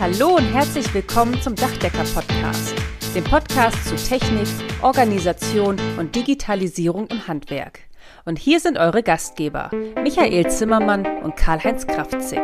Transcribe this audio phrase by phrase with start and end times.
[0.00, 2.72] Hallo und herzlich willkommen zum Dachdecker-Podcast,
[3.16, 4.46] dem Podcast zu Technik,
[4.80, 7.80] Organisation und Digitalisierung im Handwerk.
[8.24, 12.38] Und hier sind eure Gastgeber, Michael Zimmermann und Karl-Heinz Kraftzig.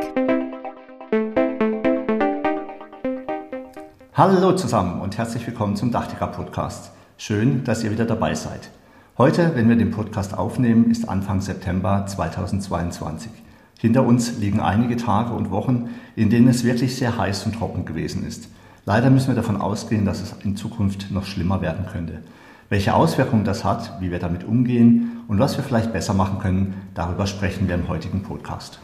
[4.14, 6.90] Hallo zusammen und herzlich willkommen zum Dachdecker-Podcast.
[7.18, 8.68] Schön, dass ihr wieder dabei seid.
[9.16, 13.30] Heute, wenn wir den Podcast aufnehmen, ist Anfang September 2022.
[13.78, 17.84] Hinter uns liegen einige Tage und Wochen, in denen es wirklich sehr heiß und trocken
[17.84, 18.48] gewesen ist.
[18.86, 22.22] Leider müssen wir davon ausgehen, dass es in Zukunft noch schlimmer werden könnte.
[22.68, 26.74] Welche Auswirkungen das hat, wie wir damit umgehen und was wir vielleicht besser machen können,
[26.94, 28.80] darüber sprechen wir im heutigen Podcast.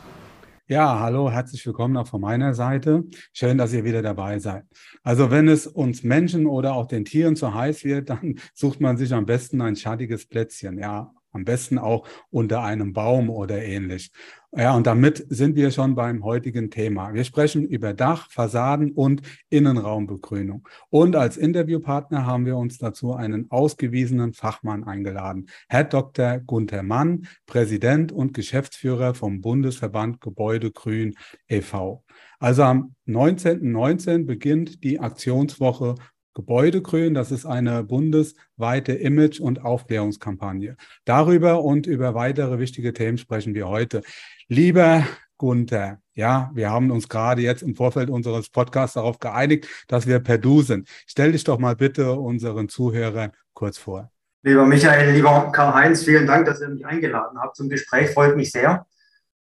[0.70, 3.02] Ja, hallo, herzlich willkommen auch von meiner Seite.
[3.32, 4.64] Schön, dass ihr wieder dabei seid.
[5.02, 8.96] Also wenn es uns Menschen oder auch den Tieren zu heiß wird, dann sucht man
[8.96, 10.78] sich am besten ein schattiges Plätzchen.
[10.78, 14.12] Ja, am besten auch unter einem Baum oder ähnlich.
[14.52, 17.14] Ja, und damit sind wir schon beim heutigen Thema.
[17.14, 20.68] Wir sprechen über Dach, Fassaden und Innenraumbegrünung.
[20.88, 25.48] Und als Interviewpartner haben wir uns dazu einen ausgewiesenen Fachmann eingeladen.
[25.68, 26.40] Herr Dr.
[26.40, 31.14] Gunther Mann, Präsident und Geschäftsführer vom Bundesverband Gebäude Grün
[31.46, 32.02] e.V.
[32.40, 33.70] Also am 19.19.
[33.70, 34.26] .19.
[34.26, 35.94] beginnt die Aktionswoche
[36.34, 37.14] Gebäudegrün.
[37.14, 40.76] Das ist eine bundesweite Image- und Aufklärungskampagne.
[41.04, 44.02] Darüber und über weitere wichtige Themen sprechen wir heute.
[44.48, 45.04] Lieber
[45.38, 50.20] Gunther, ja, wir haben uns gerade jetzt im Vorfeld unseres Podcasts darauf geeinigt, dass wir
[50.20, 50.88] per Du sind.
[51.06, 54.10] Stell dich doch mal bitte unseren Zuhörern kurz vor.
[54.42, 58.10] Lieber Michael, lieber Karl-Heinz, vielen Dank, dass ihr mich eingeladen habt zum Gespräch.
[58.10, 58.86] Freut mich sehr.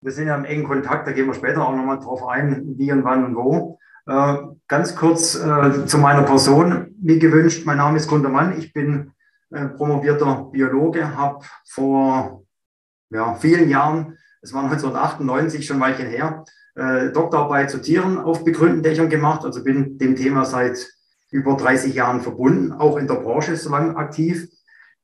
[0.01, 2.91] Wir sind ja im engen Kontakt, da gehen wir später auch nochmal drauf ein, wie
[2.91, 3.79] und wann und wo.
[4.09, 8.73] Äh, ganz kurz äh, zu meiner Person, wie gewünscht, mein Name ist Gunter Mann, ich
[8.73, 9.11] bin
[9.51, 12.43] äh, promovierter Biologe, habe vor
[13.11, 16.43] ja, vielen Jahren, es war 1998 schon Weilchen her,
[17.13, 20.87] Doktorarbeit zu Tieren auf begrünten Dächern gemacht, also bin dem Thema seit
[21.29, 24.47] über 30 Jahren verbunden, auch in der Branche so lange aktiv,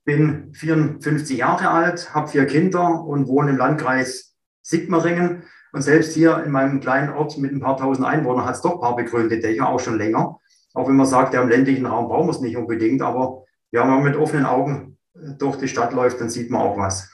[0.06, 5.44] bin 54 Jahre alt, habe vier Kinder und wohne im Landkreis Sigmaringen
[5.76, 8.76] und selbst hier in meinem kleinen Ort mit ein paar tausend Einwohnern hat es doch
[8.76, 10.40] ein paar begrünte Dächer, auch schon länger.
[10.74, 13.82] Auch wenn man sagt, ja, im ländlichen Raum brauchen wir es nicht unbedingt, aber ja,
[13.82, 14.98] wenn man mit offenen Augen
[15.38, 17.12] durch die Stadt läuft, dann sieht man auch was.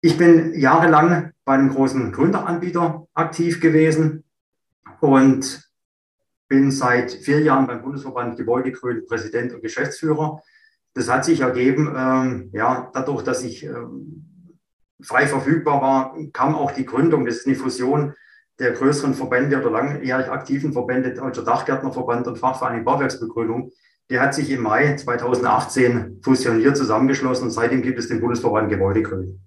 [0.00, 4.24] Ich bin jahrelang bei einem großen Gründeranbieter aktiv gewesen
[4.98, 5.70] und
[6.48, 10.42] bin seit vier Jahren beim Bundesverband Gebäudegrün Präsident und Geschäftsführer.
[10.94, 14.35] Das hat sich ergeben, ähm, ja, dadurch, dass ich ähm,
[15.02, 18.14] frei verfügbar war, kam auch die Gründung, das ist eine Fusion
[18.58, 23.70] der größeren Verbände oder langjährig aktiven Verbände, Deutscher Dachgärtnerverband und Fachvereinigung Bauwerksbegrünung.
[24.08, 29.40] Die hat sich im Mai 2018 fusioniert, zusammengeschlossen und seitdem gibt es den Bundesverband Gebäudegrün.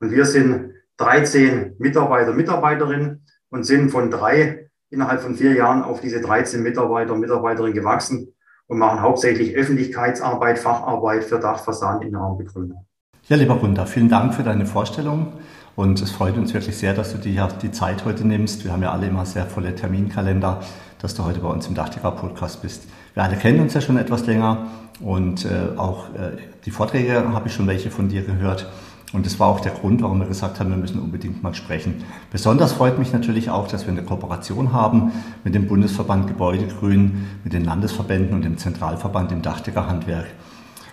[0.00, 6.00] Und wir sind 13 Mitarbeiter, Mitarbeiterinnen und sind von drei innerhalb von vier Jahren auf
[6.00, 8.34] diese 13 Mitarbeiter, Mitarbeiterinnen gewachsen
[8.66, 12.86] und machen hauptsächlich Öffentlichkeitsarbeit, Facharbeit für Dachfassaden, Innenraumbegrünung.
[13.28, 15.32] Ja, lieber Gunther, vielen Dank für deine Vorstellung.
[15.74, 18.64] Und es freut uns wirklich sehr, dass du dir die Zeit heute nimmst.
[18.64, 20.60] Wir haben ja alle immer sehr volle Terminkalender,
[21.02, 22.84] dass du heute bei uns im Dachdecker Podcast bist.
[23.14, 24.68] Wir alle kennen uns ja schon etwas länger
[25.00, 28.68] und äh, auch äh, die Vorträge habe ich schon welche von dir gehört.
[29.12, 32.04] Und das war auch der Grund, warum wir gesagt haben, wir müssen unbedingt mal sprechen.
[32.30, 35.10] Besonders freut mich natürlich auch, dass wir eine Kooperation haben
[35.42, 40.26] mit dem Bundesverband Gebäudegrün, mit den Landesverbänden und dem Zentralverband im Dachdeckerhandwerk.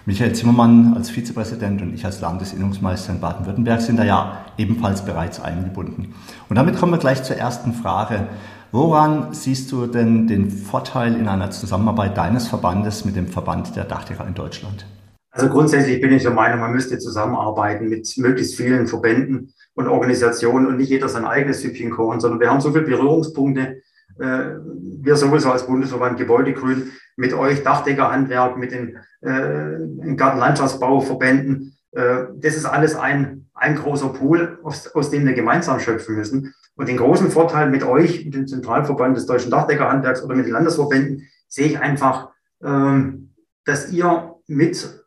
[0.06, 5.40] Michael Zimmermann als Vizepräsident und ich als Landesinnungsmeister in Baden-Württemberg sind da ja ebenfalls bereits
[5.40, 6.14] eingebunden.
[6.50, 8.28] Und damit kommen wir gleich zur ersten Frage.
[8.74, 13.86] Woran siehst du denn den Vorteil in einer Zusammenarbeit deines Verbandes mit dem Verband der
[13.86, 14.86] Dachdecker in Deutschland?
[15.32, 20.68] Also grundsätzlich bin ich der Meinung, man müsste zusammenarbeiten mit möglichst vielen Verbänden und Organisationen
[20.68, 23.83] und nicht jeder sein eigenes Süppchen kochen, sondern wir haben so viele Berührungspunkte.
[24.20, 24.58] Äh,
[25.02, 31.78] wir sowieso als Bundesverband Gebäudegrün mit euch, Dachdeckerhandwerk, mit den äh, Gartenlandschaftsbauverbänden.
[31.92, 36.54] Äh, das ist alles ein, ein großer Pool, aus, aus dem wir gemeinsam schöpfen müssen.
[36.76, 40.54] Und den großen Vorteil mit euch, mit dem Zentralverband des Deutschen Dachdeckerhandwerks oder mit den
[40.54, 42.30] Landesverbänden, sehe ich einfach,
[42.64, 43.34] ähm,
[43.66, 45.06] dass ihr mit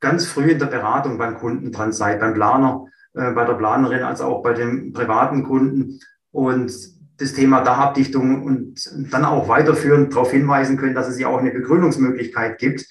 [0.00, 4.02] ganz früh in der Beratung beim Kunden dran seid, beim Planer, äh, bei der Planerin,
[4.02, 6.00] als auch bei den privaten Kunden.
[6.32, 6.72] Und
[7.18, 11.50] das Thema Dachabdichtung und dann auch weiterführend darauf hinweisen können, dass es ja auch eine
[11.50, 12.86] Begrünungsmöglichkeit gibt.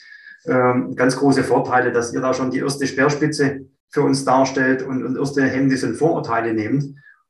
[0.45, 5.03] Ähm, ganz große Vorteile, dass ihr da schon die erste Speerspitze für uns darstellt und,
[5.03, 6.83] und erste Hemmnisse und Vorurteile nehmt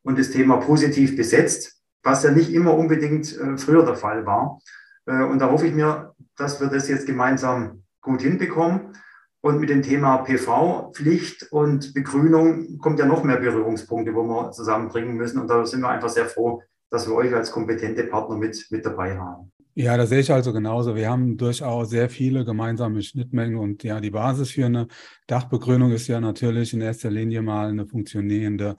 [0.04, 4.60] und das Thema positiv besetzt, was ja nicht immer unbedingt äh, früher der Fall war.
[5.06, 8.94] Äh, und da hoffe ich mir, dass wir das jetzt gemeinsam gut hinbekommen.
[9.42, 15.16] Und mit dem Thema PV-Pflicht und Begrünung kommt ja noch mehr Berührungspunkte, wo wir zusammenbringen
[15.16, 15.40] müssen.
[15.40, 18.86] Und da sind wir einfach sehr froh, dass wir euch als kompetente Partner mit, mit
[18.86, 19.52] dabei haben.
[19.78, 20.96] Ja, das sehe ich also genauso.
[20.96, 24.88] Wir haben durchaus sehr viele gemeinsame Schnittmengen und ja, die Basis für eine
[25.28, 28.78] Dachbegrünung ist ja natürlich in erster Linie mal eine funktionierende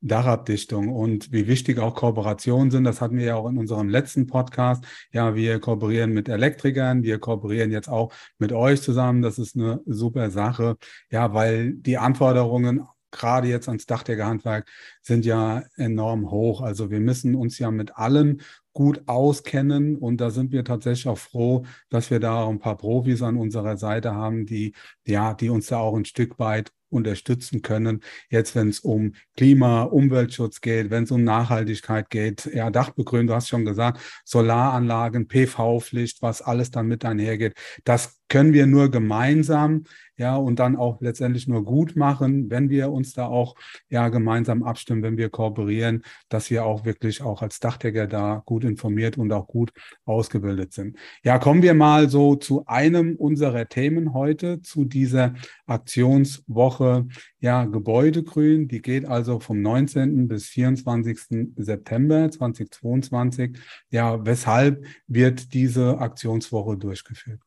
[0.00, 2.84] Dachabdichtung und wie wichtig auch Kooperationen sind.
[2.84, 4.84] Das hatten wir ja auch in unserem letzten Podcast.
[5.12, 9.20] Ja, wir kooperieren mit Elektrikern, wir kooperieren jetzt auch mit euch zusammen.
[9.20, 10.78] Das ist eine super Sache.
[11.10, 14.68] Ja, weil die Anforderungen gerade jetzt ans Dachdeckerhandwerk
[15.02, 16.60] sind ja enorm hoch.
[16.60, 18.42] Also wir müssen uns ja mit allen
[18.78, 19.96] gut auskennen.
[19.96, 23.76] Und da sind wir tatsächlich auch froh, dass wir da ein paar Profis an unserer
[23.76, 24.72] Seite haben, die,
[25.04, 28.02] ja, die uns da auch ein Stück weit unterstützen können.
[28.30, 33.34] Jetzt, wenn es um Klima, Umweltschutz geht, wenn es um Nachhaltigkeit geht, ja, Dachbegrünung, du
[33.34, 37.54] hast schon gesagt, Solaranlagen, PV-Pflicht, was alles dann mit einhergeht.
[37.84, 39.84] Das können wir nur gemeinsam
[40.18, 43.54] ja, und dann auch letztendlich nur gut machen, wenn wir uns da auch
[43.88, 48.64] ja gemeinsam abstimmen, wenn wir kooperieren, dass wir auch wirklich auch als Dachdecker da gut
[48.64, 49.72] informiert und auch gut
[50.04, 50.96] ausgebildet sind.
[51.22, 55.34] Ja, kommen wir mal so zu einem unserer Themen heute, zu dieser
[55.66, 57.06] Aktionswoche
[57.40, 58.68] ja Gebäudegrün.
[58.68, 60.28] Die geht also vom 19.
[60.28, 61.54] bis 24.
[61.56, 63.56] September 2022.
[63.90, 67.40] Ja, weshalb wird diese Aktionswoche durchgeführt?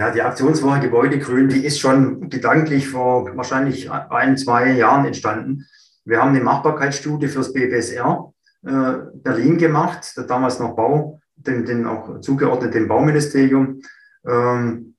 [0.00, 5.66] Ja, die Aktionswoche Gebäudegrün, die ist schon gedanklich vor wahrscheinlich ein, zwei Jahren entstanden.
[6.06, 8.32] Wir haben eine Machbarkeitsstudie fürs BBSR
[8.64, 13.82] äh, Berlin gemacht, damals noch Bau, den, den auch zugeordnet dem Bauministerium.
[14.26, 14.94] Ähm,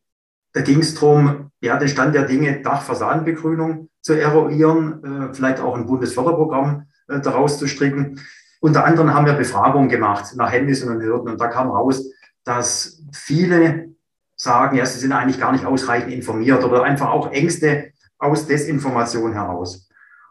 [0.54, 5.76] da ging es darum, ja, den Stand der Dinge Dachfassadenbegrünung zu eruieren, äh, vielleicht auch
[5.76, 8.20] ein Bundesförderprogramm äh, daraus zu stricken.
[8.60, 12.06] Unter anderem haben wir Befragungen gemacht nach Hemmnissen und Hürden und da kam raus,
[12.44, 13.91] dass viele
[14.42, 19.34] sagen, ja, sie sind eigentlich gar nicht ausreichend informiert oder einfach auch Ängste aus Desinformation
[19.34, 19.88] heraus.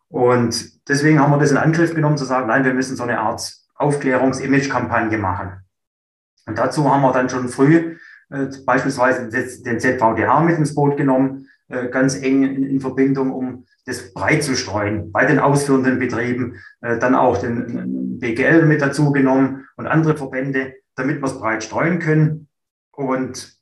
[0.08, 3.20] Und deswegen haben wir das in Angriff genommen, zu sagen, nein, wir müssen so eine
[3.20, 5.64] Art Aufklärungs-Image-Kampagne machen.
[6.46, 7.98] Und dazu haben wir dann schon früh
[8.30, 13.64] äh, beispielsweise den ZVDH mit ins Boot genommen, äh, ganz eng in, in, Verbindung, um
[13.86, 19.12] das breit zu streuen bei den ausführenden Betrieben, äh, dann auch den BGL mit dazu
[19.12, 22.48] genommen und andere Verbände, damit wir es breit streuen können.
[22.90, 23.59] Und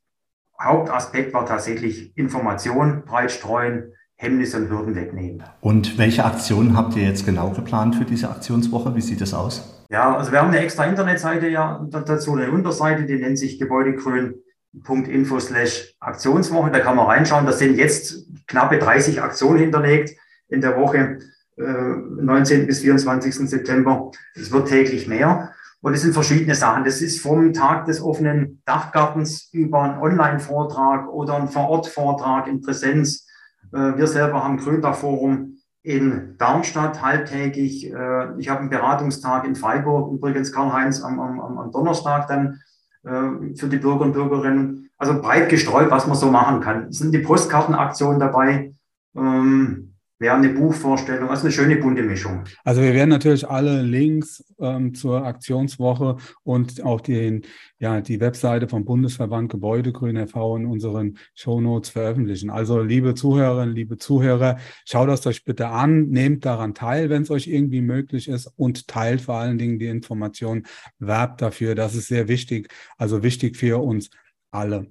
[0.61, 5.45] Hauptaspekt war tatsächlich Information breit streuen, Hemmnisse und Hürden wegnehmen.
[5.61, 8.95] Und welche Aktionen habt ihr jetzt genau geplant für diese Aktionswoche?
[8.97, 9.87] Wie sieht das aus?
[9.91, 15.41] Ja, also wir haben eine extra Internetseite ja dazu, eine Unterseite, die nennt sich gebäudegrün.info
[15.41, 16.73] slash Aktionswoche.
[16.73, 17.47] Da kann man reinschauen.
[17.47, 20.19] Da sind jetzt knappe 30 Aktionen hinterlegt
[20.49, 21.21] in der Woche,
[21.57, 22.67] äh, 19.
[22.67, 23.49] bis 24.
[23.49, 24.11] September.
[24.35, 25.53] Es wird täglich mehr.
[25.81, 26.85] Und es sind verschiedene Sachen.
[26.85, 33.27] Das ist vom Tag des offenen Dachgartens über einen Online-Vortrag oder einen Vor-Ort-Vortrag in Präsenz.
[33.73, 37.93] Äh, wir selber haben Gründachforum in Darmstadt halbtägig.
[37.93, 42.61] Äh, ich habe einen Beratungstag in Freiburg, übrigens Karl-Heinz am, am, am Donnerstag dann
[43.05, 44.91] äh, für die Bürger und Bürgerinnen.
[44.99, 46.89] Also breit gestreut, was man so machen kann.
[46.89, 48.75] Es sind die Postkartenaktionen dabei.
[49.17, 49.88] Ähm,
[50.19, 52.45] wäre eine Buchvorstellung, also eine schöne bunte Mischung.
[52.65, 57.43] Also wir werden natürlich alle Links ähm, zur Aktionswoche und auch den,
[57.79, 60.57] ja, die Webseite vom Bundesverband Gebäudegrün e.V.
[60.57, 62.51] in unseren Shownotes veröffentlichen.
[62.51, 67.31] Also liebe Zuhörerinnen, liebe Zuhörer, schaut das euch bitte an, nehmt daran teil, wenn es
[67.31, 70.65] euch irgendwie möglich ist und teilt vor allen Dingen die Informationen,
[70.99, 74.11] werbt dafür, das ist sehr wichtig, also wichtig für uns
[74.51, 74.89] alle.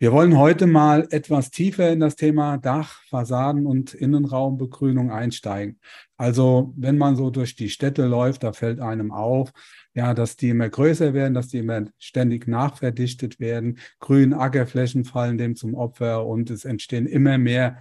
[0.00, 5.80] Wir wollen heute mal etwas tiefer in das Thema Dach, Fassaden und Innenraumbegrünung einsteigen.
[6.16, 9.50] Also wenn man so durch die Städte läuft, da fällt einem auf,
[9.94, 13.80] ja, dass die immer größer werden, dass die immer ständig nachverdichtet werden.
[13.98, 17.78] Grün Ackerflächen fallen dem zum Opfer und es entstehen immer mehr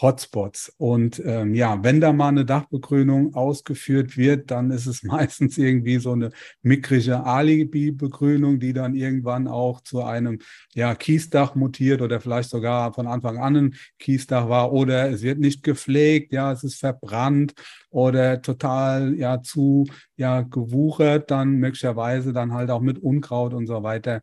[0.00, 0.72] Hotspots.
[0.78, 5.98] Und ähm, ja, wenn da mal eine Dachbegrünung ausgeführt wird, dann ist es meistens irgendwie
[5.98, 6.30] so eine
[6.62, 10.38] mickrige Alibi-Begrünung, die dann irgendwann auch zu einem
[10.74, 15.40] ja, Kiesdach mutiert oder vielleicht sogar von Anfang an ein Kiesdach war oder es wird
[15.40, 17.54] nicht gepflegt, ja, es ist verbrannt
[17.90, 19.86] oder total ja zu
[20.16, 24.20] ja gewuchert, dann möglicherweise dann halt auch mit Unkraut und so weiter.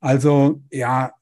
[0.00, 1.12] Also ja,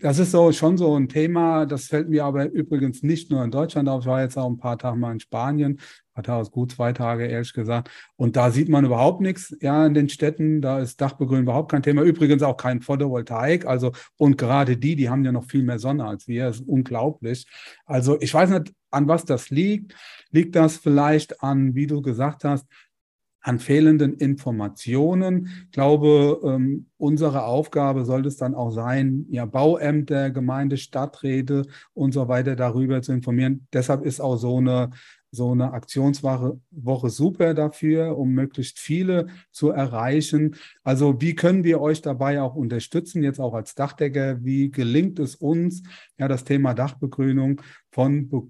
[0.00, 1.64] das ist so schon so ein Thema.
[1.64, 4.02] Das fällt mir aber übrigens nicht nur in Deutschland auf.
[4.02, 6.92] Ich war jetzt auch ein paar Tage mal in Spanien, ein paar Tage, gut zwei
[6.92, 7.90] Tage ehrlich gesagt.
[8.16, 9.56] Und da sieht man überhaupt nichts.
[9.60, 12.02] Ja, in den Städten, da ist Dachbegrünung überhaupt kein Thema.
[12.02, 13.64] Übrigens auch kein Photovoltaik.
[13.64, 16.46] Also, und gerade die, die haben ja noch viel mehr Sonne als wir.
[16.46, 17.46] Das ist unglaublich.
[17.86, 19.94] Also, ich weiß nicht, an was das liegt.
[20.30, 22.66] Liegt das vielleicht an, wie du gesagt hast,
[23.42, 25.48] an fehlenden Informationen.
[25.66, 32.12] Ich glaube, ähm, unsere Aufgabe sollte es dann auch sein, ja, Bauämter, Gemeinde, Stadträte und
[32.12, 33.66] so weiter darüber zu informieren.
[33.72, 34.90] Deshalb ist auch so eine
[35.34, 40.56] so eine Aktionswoche Woche super dafür, um möglichst viele zu erreichen.
[40.84, 44.44] Also wie können wir euch dabei auch unterstützen, jetzt auch als Dachdecker?
[44.44, 45.82] Wie gelingt es uns,
[46.18, 48.42] ja, das Thema Dachbegrünung von Be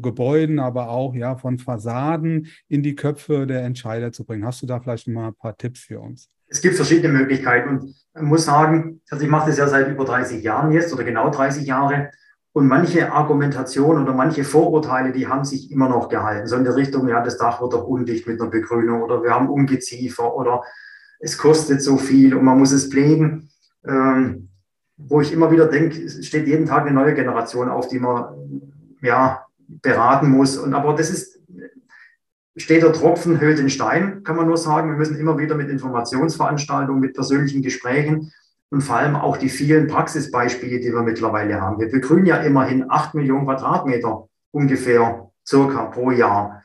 [0.00, 4.46] Gebäuden, aber auch ja von Fassaden in die Köpfe der Entscheider zu bringen?
[4.46, 6.30] Hast du da vielleicht mal ein paar Tipps für uns?
[6.46, 10.04] Es gibt verschiedene Möglichkeiten und man muss sagen, also ich mache das ja seit über
[10.04, 12.10] 30 Jahren jetzt oder genau 30 Jahre
[12.52, 16.48] und manche Argumentation oder manche Vorurteile, die haben sich immer noch gehalten.
[16.48, 19.30] So in der Richtung, ja, das Dach wird doch undicht mit einer Begrünung oder wir
[19.30, 20.64] haben Ungeziefer oder
[21.20, 23.50] es kostet so viel und man muss es pflegen.
[23.86, 24.48] Ähm,
[24.96, 28.62] wo ich immer wieder denke, es steht jeden Tag eine neue Generation auf, die man
[29.00, 30.58] ja, beraten muss.
[30.58, 31.40] Und aber das ist,
[32.56, 34.90] steht der Tropfen, hüllt den Stein, kann man nur sagen.
[34.90, 38.32] Wir müssen immer wieder mit Informationsveranstaltungen, mit persönlichen Gesprächen
[38.70, 41.80] und vor allem auch die vielen Praxisbeispiele, die wir mittlerweile haben.
[41.80, 46.62] Wir begrünen ja immerhin acht Millionen Quadratmeter ungefähr, circa pro Jahr.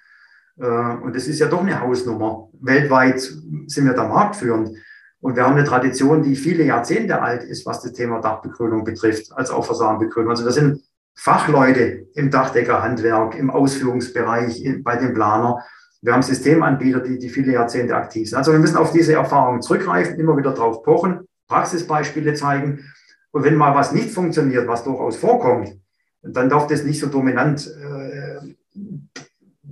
[0.60, 2.50] Äh, und das ist ja doch eine Hausnummer.
[2.62, 4.78] Weltweit sind wir da marktführend.
[5.20, 9.32] Und wir haben eine Tradition, die viele Jahrzehnte alt ist, was das Thema Dachbegrünung betrifft,
[9.32, 10.30] als auch Fassadenbegrünung.
[10.30, 10.84] Also wir sind
[11.16, 15.64] Fachleute im Dachdeckerhandwerk, im Ausführungsbereich, bei den Planer.
[16.02, 18.38] Wir haben Systemanbieter, die, die viele Jahrzehnte aktiv sind.
[18.38, 22.86] Also wir müssen auf diese Erfahrungen zurückgreifen, immer wieder drauf pochen Praxisbeispiele zeigen.
[23.32, 25.74] Und wenn mal was nicht funktioniert, was durchaus vorkommt,
[26.22, 28.56] dann darf das nicht so dominant, äh,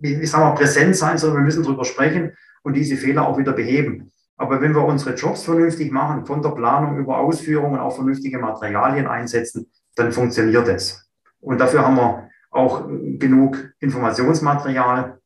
[0.02, 3.54] ich sage mal, präsent sein, sondern wir müssen darüber sprechen und diese Fehler auch wieder
[3.54, 4.12] beheben.
[4.38, 8.40] Aber wenn wir unsere Jobs vernünftig machen, von der Planung über Ausführung und auch vernünftige
[8.40, 11.08] Materialien einsetzen, dann funktioniert es.
[11.40, 15.20] Und dafür haben wir auch genug Informationsmaterial,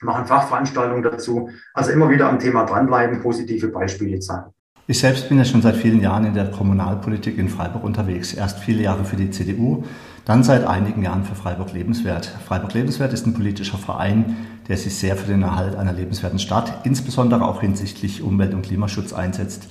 [0.00, 1.50] machen Fachveranstaltungen dazu.
[1.74, 4.52] Also immer wieder am Thema dranbleiben, positive Beispiele zeigen.
[4.88, 8.34] Ich selbst bin ja schon seit vielen Jahren in der Kommunalpolitik in Freiburg unterwegs.
[8.34, 9.84] Erst viele Jahre für die CDU,
[10.24, 12.26] dann seit einigen Jahren für Freiburg Lebenswert.
[12.44, 14.36] Freiburg Lebenswert ist ein politischer Verein,
[14.66, 19.12] der sich sehr für den Erhalt einer lebenswerten Stadt, insbesondere auch hinsichtlich Umwelt- und Klimaschutz
[19.12, 19.68] einsetzt.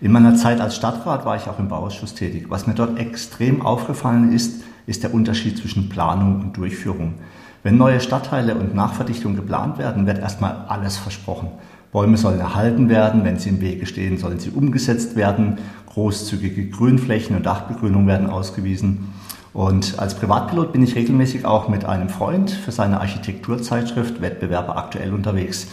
[0.00, 2.46] In meiner Zeit als Stadtrat war ich auch im Bauausschuss tätig.
[2.48, 7.14] Was mir dort extrem aufgefallen ist, ist der Unterschied zwischen Planung und Durchführung.
[7.62, 11.48] Wenn neue Stadtteile und Nachverdichtung geplant werden, wird erstmal alles versprochen.
[11.94, 15.58] Bäume sollen erhalten werden, wenn sie im Wege stehen, sollen sie umgesetzt werden.
[15.86, 19.12] Großzügige Grünflächen und Dachbegrünung werden ausgewiesen.
[19.52, 25.14] Und als Privatpilot bin ich regelmäßig auch mit einem Freund für seine Architekturzeitschrift Wettbewerbe aktuell
[25.14, 25.68] unterwegs.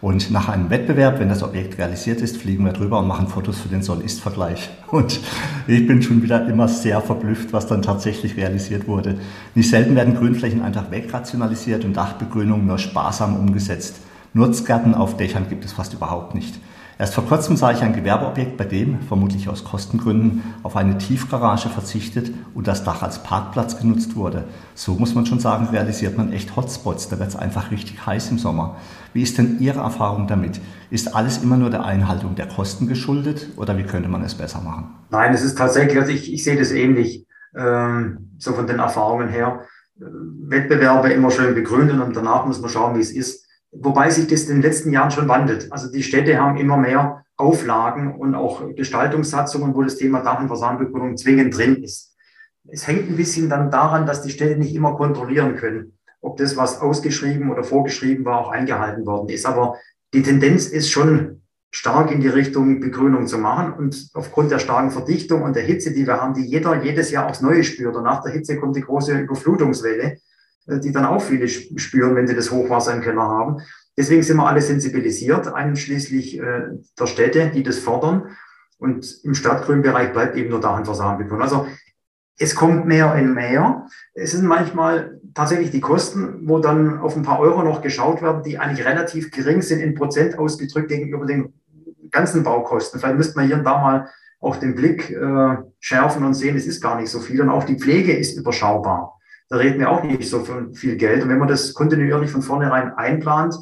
[0.00, 3.58] Und nach einem Wettbewerb, wenn das Objekt realisiert ist, fliegen wir drüber und machen Fotos
[3.58, 4.70] für den Soll-Ist-Vergleich.
[4.90, 5.20] Und
[5.66, 9.18] ich bin schon wieder immer sehr verblüfft, was dann tatsächlich realisiert wurde.
[9.54, 13.96] Nicht selten werden Grünflächen einfach wegrationalisiert und Dachbegrünung nur sparsam umgesetzt.
[14.36, 16.60] Nutzgärten auf Dächern gibt es fast überhaupt nicht.
[16.98, 21.70] Erst vor kurzem sah ich ein Gewerbeobjekt, bei dem, vermutlich aus Kostengründen, auf eine Tiefgarage
[21.70, 24.44] verzichtet und das Dach als Parkplatz genutzt wurde.
[24.74, 27.08] So muss man schon sagen, realisiert man echt Hotspots.
[27.08, 28.76] Da wird es einfach richtig heiß im Sommer.
[29.14, 30.60] Wie ist denn Ihre Erfahrung damit?
[30.90, 34.60] Ist alles immer nur der Einhaltung der Kosten geschuldet oder wie könnte man es besser
[34.60, 34.96] machen?
[35.08, 37.26] Nein, es ist tatsächlich, also ich, ich sehe das ähnlich,
[37.56, 39.62] ähm, so von den Erfahrungen her.
[39.96, 44.44] Wettbewerbe immer schön begründen und danach muss man schauen, wie es ist wobei sich das
[44.44, 45.70] in den letzten Jahren schon wandelt.
[45.72, 50.48] Also die Städte haben immer mehr Auflagen und auch Gestaltungssatzungen, wo das Thema Dach- und
[50.48, 52.14] Fassadenbegrünung zwingend drin ist.
[52.68, 56.56] Es hängt ein bisschen dann daran, dass die Städte nicht immer kontrollieren können, ob das,
[56.56, 59.46] was ausgeschrieben oder vorgeschrieben war, auch eingehalten worden ist.
[59.46, 59.76] Aber
[60.14, 63.74] die Tendenz ist schon stark in die Richtung Begrünung zu machen.
[63.74, 67.28] Und aufgrund der starken Verdichtung und der Hitze, die wir haben, die jeder jedes Jahr
[67.28, 67.94] aufs Neue spürt.
[67.94, 70.16] Und nach der Hitze kommt die große Überflutungswelle
[70.66, 73.58] die dann auch viele spüren, wenn sie das Hochwasser im Keller haben.
[73.96, 76.62] Deswegen sind wir alle sensibilisiert, einschließlich äh,
[76.98, 78.36] der Städte, die das fordern.
[78.78, 81.40] Und im Stadtgrünbereich bleibt eben nur und Fassadenbeton.
[81.40, 81.66] Also
[82.38, 83.86] es kommt mehr und mehr.
[84.12, 88.42] Es sind manchmal tatsächlich die Kosten, wo dann auf ein paar Euro noch geschaut werden,
[88.42, 91.54] die eigentlich relativ gering sind in Prozent ausgedrückt gegenüber den
[92.10, 93.00] ganzen Baukosten.
[93.00, 94.08] Vielleicht müsste man hier und da mal
[94.40, 97.40] auch den Blick äh, schärfen und sehen, es ist gar nicht so viel.
[97.40, 99.15] Und auch die Pflege ist überschaubar.
[99.48, 101.22] Da reden wir auch nicht so von viel Geld.
[101.22, 103.54] Und wenn man das kontinuierlich von vornherein einplant,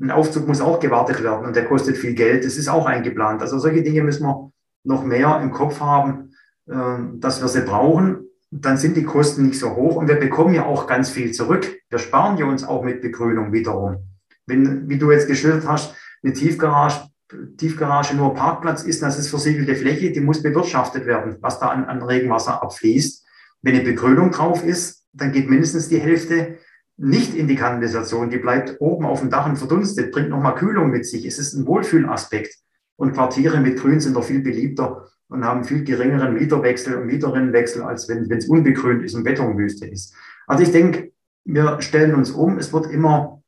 [0.00, 2.44] ein Aufzug muss auch gewartet werden und der kostet viel Geld.
[2.44, 3.42] Das ist auch eingeplant.
[3.42, 4.50] Also solche Dinge müssen wir
[4.82, 6.34] noch mehr im Kopf haben,
[6.68, 8.26] ähm, dass wir sie brauchen.
[8.50, 11.76] Dann sind die Kosten nicht so hoch und wir bekommen ja auch ganz viel zurück.
[11.90, 14.08] Wir sparen ja uns auch mit Begrünung wiederum.
[14.46, 17.08] Wenn, wie du jetzt geschildert hast, eine Tiefgarage,
[17.56, 21.84] Tiefgarage nur Parkplatz ist, das ist versiegelte Fläche, die muss bewirtschaftet werden, was da an,
[21.84, 23.24] an Regenwasser abfließt.
[23.62, 26.58] Wenn eine Begrünung drauf ist, dann geht mindestens die Hälfte
[26.96, 30.90] nicht in die Kanalisation, die bleibt oben auf dem Dach und verdunstet, bringt nochmal Kühlung
[30.90, 31.24] mit sich.
[31.24, 32.54] Es ist ein Wohlfühlaspekt.
[32.96, 37.82] Und Quartiere mit Grün sind doch viel beliebter und haben viel geringeren Mieterwechsel und Mieterinnenwechsel,
[37.82, 40.14] als wenn es unbegrünt ist und Betonwüste ist.
[40.46, 41.12] Also ich denke,
[41.44, 42.58] wir stellen uns um.
[42.58, 43.42] Es wird immer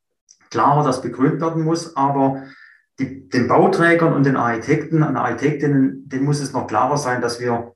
[0.50, 2.42] klarer, dass begrünt werden muss, aber
[2.98, 7.40] die, den Bauträgern und den Architekten und Architektinnen, denen muss es noch klarer sein, dass
[7.40, 7.74] wir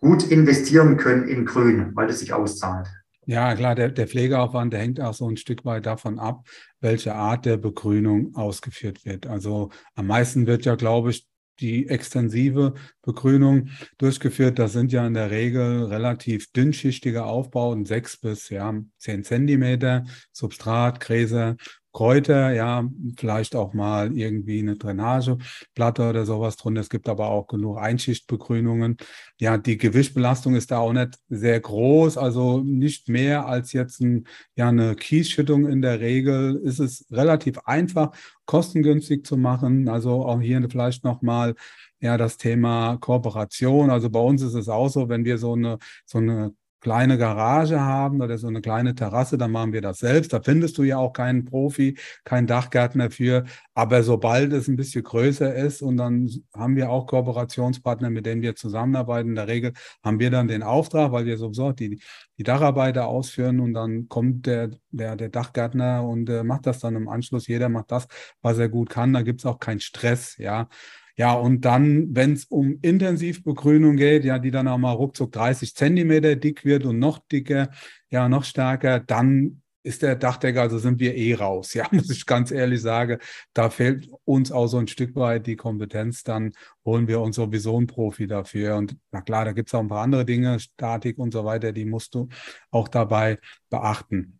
[0.00, 2.88] gut investieren können in Grün, weil es sich auszahlt.
[3.32, 6.46] Ja, klar, der, der Pflegeaufwand, der hängt auch so ein Stück weit davon ab,
[6.80, 9.26] welche Art der Begrünung ausgeführt wird.
[9.26, 11.26] Also am meisten wird ja, glaube ich,
[11.58, 14.58] die extensive Begrünung durchgeführt.
[14.58, 21.00] Das sind ja in der Regel relativ dünnschichtige Aufbauten, sechs bis ja, zehn Zentimeter, Substrat,
[21.00, 21.56] Gräser
[21.92, 26.80] Kräuter, ja, vielleicht auch mal irgendwie eine Drainageplatte oder sowas drunter.
[26.80, 28.96] Es gibt aber auch genug Einschichtbegrünungen.
[29.38, 34.26] Ja, die Gewichtbelastung ist da auch nicht sehr groß, also nicht mehr als jetzt ein,
[34.56, 36.56] ja, eine Kiesschüttung in der Regel.
[36.64, 38.12] Ist es relativ einfach,
[38.46, 39.88] kostengünstig zu machen.
[39.88, 41.54] Also auch hier vielleicht nochmal
[42.00, 43.90] ja, das Thema Kooperation.
[43.90, 47.80] Also bei uns ist es auch so, wenn wir so eine, so eine kleine Garage
[47.80, 50.32] haben oder so eine kleine Terrasse, dann machen wir das selbst.
[50.32, 53.44] Da findest du ja auch keinen Profi, keinen Dachgärtner für.
[53.74, 58.42] Aber sobald es ein bisschen größer ist und dann haben wir auch Kooperationspartner, mit denen
[58.42, 59.72] wir zusammenarbeiten, in der Regel
[60.04, 62.00] haben wir dann den Auftrag, weil wir sowieso die,
[62.38, 66.96] die Dacharbeiter ausführen und dann kommt der, der, der Dachgärtner und äh, macht das dann
[66.96, 67.46] im Anschluss.
[67.46, 68.08] Jeder macht das,
[68.42, 69.12] was er gut kann.
[69.12, 70.68] Da gibt es auch keinen Stress, ja.
[71.16, 75.74] Ja, und dann, wenn es um Intensivbegrünung geht, ja, die dann auch mal ruckzuck 30
[75.74, 77.70] Zentimeter dick wird und noch dicker,
[78.10, 81.74] ja, noch stärker, dann ist der Dachdecker, also sind wir eh raus.
[81.82, 83.18] Ja, muss ich ganz ehrlich sagen.
[83.52, 86.22] Da fehlt uns auch so ein Stück weit die Kompetenz.
[86.22, 86.52] Dann
[86.84, 88.76] holen wir uns sowieso einen Profi dafür.
[88.76, 91.72] Und na klar, da gibt es auch ein paar andere Dinge, Statik und so weiter,
[91.72, 92.28] die musst du
[92.70, 93.38] auch dabei
[93.70, 94.38] beachten.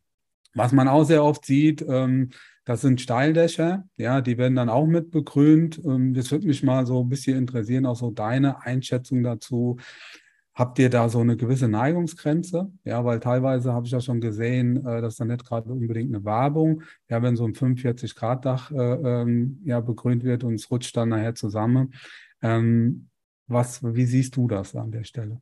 [0.55, 2.31] Was man auch sehr oft sieht, ähm,
[2.65, 5.81] das sind Steildächer, ja, die werden dann auch mit begrünt.
[5.85, 9.79] Ähm, das würde mich mal so ein bisschen interessieren, auch so deine Einschätzung dazu.
[10.55, 12.71] Habt ihr da so eine gewisse Neigungsgrenze?
[12.85, 16.25] Ja, weil teilweise habe ich ja schon gesehen, äh, dass da nicht gerade unbedingt eine
[16.25, 21.09] Werbung, ja, wenn so ein 45-Grad-Dach äh, ähm, ja, begrünt wird und es rutscht dann
[21.09, 21.95] nachher zusammen.
[22.43, 23.09] Ähm,
[23.47, 25.41] was, wie siehst du das an der Stelle?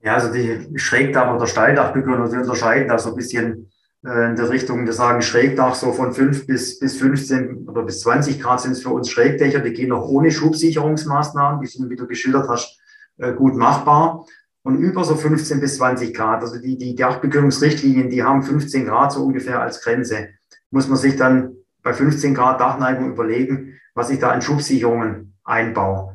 [0.00, 3.71] Ja, also die Schrägdach- oder Steildachbegrünung, sie unterscheiden da so ein bisschen
[4.04, 8.00] äh, in der Richtung, wir sagen Schrägdach so von 5 bis, bis 15 oder bis
[8.00, 11.96] 20 Grad sind es für uns Schrägdächer, die gehen noch ohne Schubsicherungsmaßnahmen, die sind, wie
[11.96, 12.78] du geschildert hast,
[13.18, 14.26] äh, gut machbar.
[14.64, 19.12] Und über so 15 bis 20 Grad, also die, die Dachbegrünungsrichtlinien, die haben 15 Grad
[19.12, 20.28] so ungefähr als Grenze.
[20.70, 26.14] Muss man sich dann bei 15 Grad Dachneigung überlegen, was ich da an Schubsicherungen einbaue.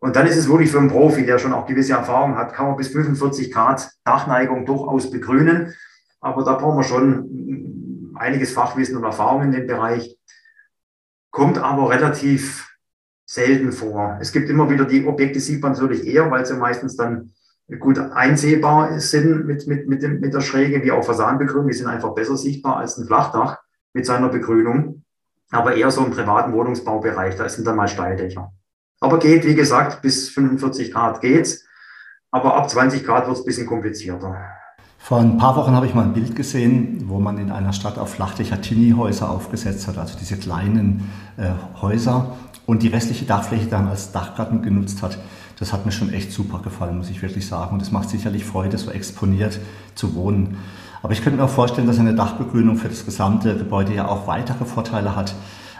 [0.00, 2.66] Und dann ist es wirklich für einen Profi, der schon auch gewisse Erfahrung hat, kann
[2.66, 5.72] man bis 45 Grad Dachneigung durchaus begrünen.
[6.24, 10.18] Aber da brauchen wir schon einiges Fachwissen und Erfahrung in dem Bereich.
[11.30, 12.74] Kommt aber relativ
[13.26, 14.16] selten vor.
[14.22, 17.32] Es gibt immer wieder die Objekte, sieht man natürlich eher, weil sie meistens dann
[17.78, 21.68] gut einsehbar sind mit, mit, mit, dem, mit der Schräge, wie auch Fasanbegrünung.
[21.68, 23.58] Die sind einfach besser sichtbar als ein Flachdach
[23.92, 25.04] mit seiner Begrünung.
[25.50, 28.50] Aber eher so im privaten Wohnungsbaubereich, da sind dann mal Steildächer.
[29.00, 31.66] Aber geht, wie gesagt, bis 45 Grad geht's.
[32.30, 34.63] Aber ab 20 Grad wird es ein bisschen komplizierter.
[35.04, 37.98] Vor ein paar Wochen habe ich mal ein Bild gesehen, wo man in einer Stadt
[37.98, 41.50] auf Flachdächer Tini-Häuser aufgesetzt hat, also diese kleinen äh,
[41.82, 42.28] Häuser
[42.64, 45.18] und die restliche Dachfläche dann als Dachgarten genutzt hat.
[45.58, 47.74] Das hat mir schon echt super gefallen, muss ich wirklich sagen.
[47.74, 49.60] Und es macht sicherlich Freude, so exponiert
[49.94, 50.56] zu wohnen.
[51.02, 54.26] Aber ich könnte mir auch vorstellen, dass eine Dachbegrünung für das gesamte Gebäude ja auch
[54.26, 55.34] weitere Vorteile hat.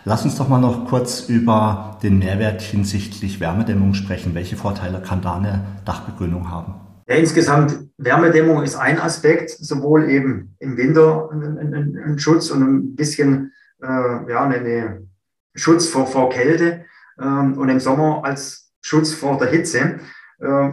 [0.04, 4.34] Lass uns doch mal noch kurz über den Mehrwert hinsichtlich Wärmedämmung sprechen.
[4.34, 6.83] Welche Vorteile kann da eine Dachbegrünung haben?
[7.06, 13.52] Ja, insgesamt Wärmedämmung ist ein Aspekt, sowohl eben im Winter ein, Schutz und ein bisschen
[13.82, 15.06] äh, ja, eine
[15.54, 16.84] Schutz vor, vor Kälte
[17.20, 20.00] ähm, und im Sommer als Schutz vor der Hitze.
[20.40, 20.70] Äh,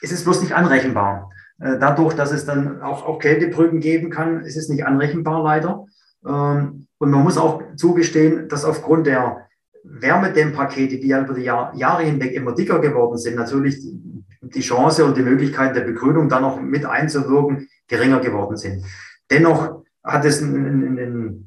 [0.00, 1.30] ist es bloß nicht anrechenbar.
[1.60, 5.86] Äh, dadurch, dass es dann auch, auch Kältebrücken geben kann, ist es nicht anrechenbar leider.
[6.24, 9.48] Ähm, und man muss auch zugestehen, dass aufgrund der
[9.82, 13.80] Wärmedämmpakete, die ja über die Jahr, Jahre hinweg immer dicker geworden sind, natürlich
[14.54, 18.84] die Chance und die Möglichkeit der Begrünung dann noch mit einzuwirken geringer geworden sind.
[19.30, 21.44] Dennoch hat es eine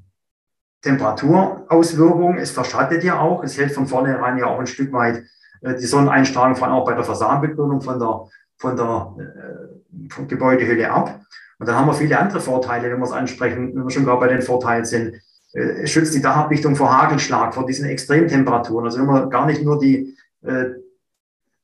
[0.82, 2.38] Temperaturauswirkung.
[2.38, 3.44] Es verschattet ja auch.
[3.44, 5.24] Es hält von vornherein ja auch ein Stück weit
[5.62, 11.22] äh, die Sonneneinstrahlung von auch bei der Fasanbegrünung von der, von der äh, Gebäudehülle ab.
[11.60, 14.20] Und dann haben wir viele andere Vorteile, wenn wir es ansprechen, wenn wir schon gar
[14.20, 15.16] bei den Vorteilen sind.
[15.54, 18.86] Äh, es schützt die Dachablichtung vor Hagelschlag, vor diesen Extremtemperaturen.
[18.86, 20.66] Also wenn man gar nicht nur die äh,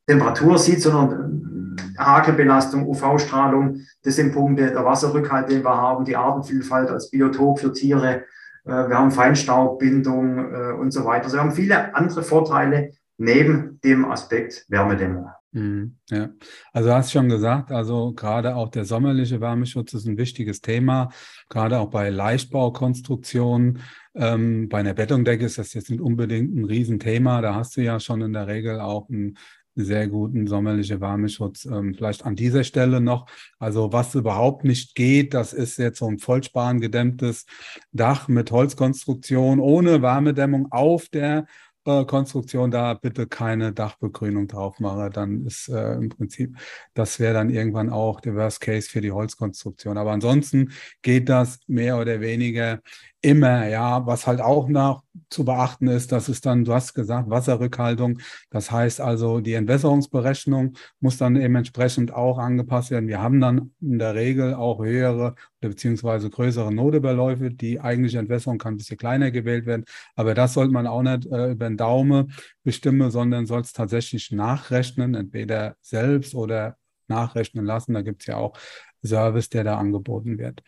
[0.07, 6.89] Temperatur sieht, sondern Hagelbelastung, UV-Strahlung, das sind Punkte, der Wasserrückhalt, den wir haben, die Artenvielfalt
[6.89, 8.23] als Biotop für Tiere,
[8.65, 11.25] äh, wir haben Feinstaubbindung äh, und so weiter.
[11.25, 15.27] Also wir haben viele andere Vorteile neben dem Aspekt Wärmedämmung.
[15.53, 16.29] Mhm, ja,
[16.73, 21.09] also hast schon gesagt, also gerade auch der sommerliche Wärmeschutz ist ein wichtiges Thema,
[21.49, 23.79] gerade auch bei Leichtbaukonstruktionen
[24.19, 27.39] Ähm, bei einer Bettungdecke ist das jetzt nicht unbedingt ein Riesenthema.
[27.41, 29.37] Da hast du ja schon in der Regel auch einen
[29.83, 31.65] sehr guten sommerliche Wärmeschutz.
[31.65, 33.27] Ähm, vielleicht an dieser Stelle noch.
[33.59, 37.45] Also was überhaupt nicht geht, das ist jetzt so ein vollspan gedämmtes
[37.91, 41.45] Dach mit Holzkonstruktion ohne Wärmedämmung auf der
[41.87, 46.57] äh, Konstruktion da bitte keine Dachbegrünung drauf mache, dann ist äh, im Prinzip,
[46.93, 49.97] das wäre dann irgendwann auch der Worst Case für die Holzkonstruktion.
[49.97, 52.81] Aber ansonsten geht das mehr oder weniger
[53.21, 54.05] immer, ja.
[54.05, 58.19] Was halt auch noch zu beachten ist, das ist dann, du hast gesagt, Wasserrückhaltung.
[58.49, 63.07] Das heißt also, die Entwässerungsberechnung muss dann eben entsprechend auch angepasst werden.
[63.07, 67.51] Wir haben dann in der Regel auch höhere beziehungsweise größere Nodebeläufe.
[67.51, 69.85] Die eigentliche Entwässerung kann ein bisschen kleiner gewählt werden.
[70.15, 74.31] Aber das sollte man auch nicht äh, über den Daumen bestimmen, sondern soll es tatsächlich
[74.31, 76.77] nachrechnen, entweder selbst oder
[77.07, 77.93] nachrechnen lassen.
[77.93, 78.57] Da gibt es ja auch
[79.03, 80.61] Service, der da angeboten wird.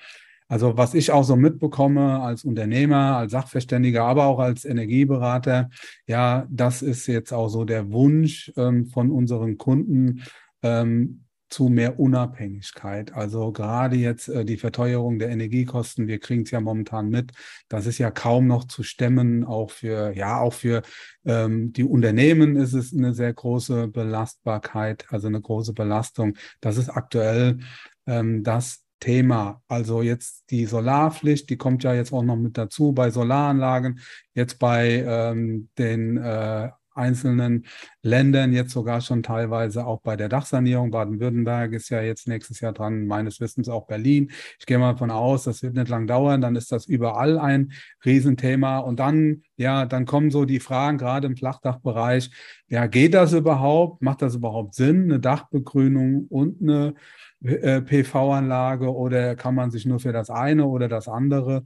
[0.49, 5.69] Also was ich auch so mitbekomme als Unternehmer, als Sachverständiger, aber auch als Energieberater,
[6.07, 10.23] ja, das ist jetzt auch so der Wunsch ähm, von unseren Kunden
[10.63, 13.13] ähm, zu mehr Unabhängigkeit.
[13.13, 17.31] Also gerade jetzt äh, die Verteuerung der Energiekosten, wir kriegen es ja momentan mit,
[17.67, 20.81] das ist ja kaum noch zu stemmen, auch für, ja, auch für
[21.25, 26.35] ähm, die Unternehmen ist es eine sehr große Belastbarkeit, also eine große Belastung.
[26.59, 27.59] Das ist aktuell
[28.07, 29.61] ähm, das Thema.
[29.67, 33.99] Also jetzt die Solarpflicht, die kommt ja jetzt auch noch mit dazu bei Solaranlagen,
[34.33, 37.65] jetzt bei ähm, den äh, einzelnen
[38.03, 40.91] Ländern, jetzt sogar schon teilweise auch bei der Dachsanierung.
[40.91, 44.31] Baden-Württemberg ist ja jetzt nächstes Jahr dran, meines Wissens auch Berlin.
[44.59, 47.71] Ich gehe mal davon aus, das wird nicht lang dauern, dann ist das überall ein
[48.05, 48.79] Riesenthema.
[48.79, 52.29] Und dann, ja, dann kommen so die Fragen, gerade im Flachdachbereich,
[52.67, 54.01] ja, geht das überhaupt?
[54.01, 56.93] Macht das überhaupt Sinn, eine Dachbegrünung und eine
[57.41, 61.63] PV-Anlage oder kann man sich nur für das eine oder das andere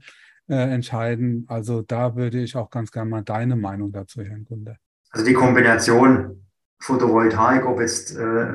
[0.48, 1.44] äh, entscheiden?
[1.48, 4.76] Also da würde ich auch ganz gerne mal deine Meinung dazu hören, Gunde.
[5.10, 6.44] Also die Kombination
[6.80, 8.46] Photovoltaik, ob jetzt äh,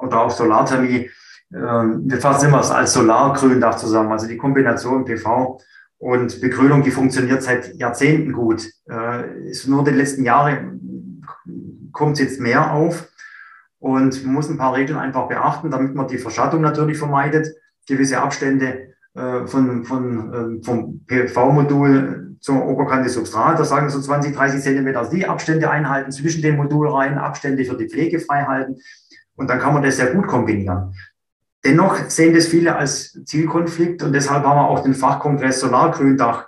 [0.00, 1.10] oder auch Solarthermie,
[1.50, 4.12] äh, wir fassen immer als Solargründach zusammen.
[4.12, 5.60] Also die Kombination PV
[5.98, 8.68] und Begrünung, die funktioniert seit Jahrzehnten gut.
[8.88, 10.72] Äh, ist nur die letzten Jahre
[11.92, 13.08] kommt es jetzt mehr auf.
[13.82, 17.48] Und man muss ein paar Regeln einfach beachten, damit man die Verschattung natürlich vermeidet.
[17.88, 24.00] Gewisse Abstände äh, von, von, äh, vom PV-Modul zur Oberkante Substrat, da sagen wir so
[24.00, 28.76] 20, 30 Zentimeter, die Abstände einhalten zwischen den Modulreihen, Abstände für die Pflege frei halten.
[29.34, 30.94] Und dann kann man das sehr gut kombinieren.
[31.64, 36.46] Dennoch sehen das viele als Zielkonflikt und deshalb haben wir auch den Fachkongress Solargründach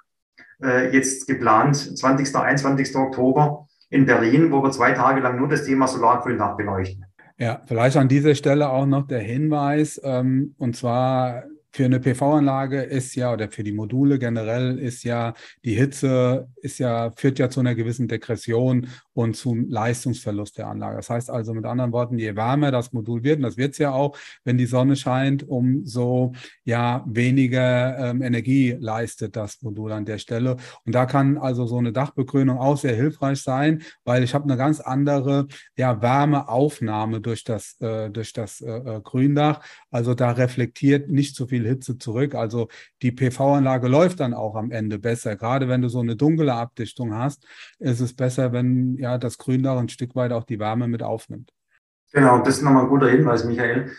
[0.62, 2.32] äh, jetzt geplant, 20.
[2.36, 2.94] 21.
[2.94, 7.06] Oktober in Berlin, wo wir zwei Tage lang nur das Thema Solargründach beleuchten.
[7.38, 11.44] Ja, vielleicht an dieser Stelle auch noch der Hinweis, ähm, und zwar
[11.74, 15.34] für eine PV-Anlage ist ja, oder für die Module generell ist ja,
[15.64, 20.96] die Hitze ist ja, führt ja zu einer gewissen Degression und zum Leistungsverlust der Anlage.
[20.96, 23.78] Das heißt also mit anderen Worten, je wärmer das Modul wird, und das wird es
[23.78, 26.32] ja auch, wenn die Sonne scheint, umso
[26.62, 30.56] ja weniger ähm, Energie leistet das Modul an der Stelle.
[30.86, 34.56] Und da kann also so eine Dachbegrünung auch sehr hilfreich sein, weil ich habe eine
[34.56, 39.60] ganz andere ja, Wärmeaufnahme durch das, äh, durch das äh, äh Gründach.
[39.90, 42.34] Also da reflektiert nicht so viel viel Hitze zurück.
[42.34, 42.68] Also
[43.02, 45.36] die PV-Anlage läuft dann auch am Ende besser.
[45.36, 47.46] Gerade wenn du so eine dunkle Abdichtung hast,
[47.78, 51.50] ist es besser, wenn ja das Gründach ein Stück weit auch die Wärme mit aufnimmt.
[52.12, 53.90] Genau, das ist nochmal ein guter Hinweis, Michael.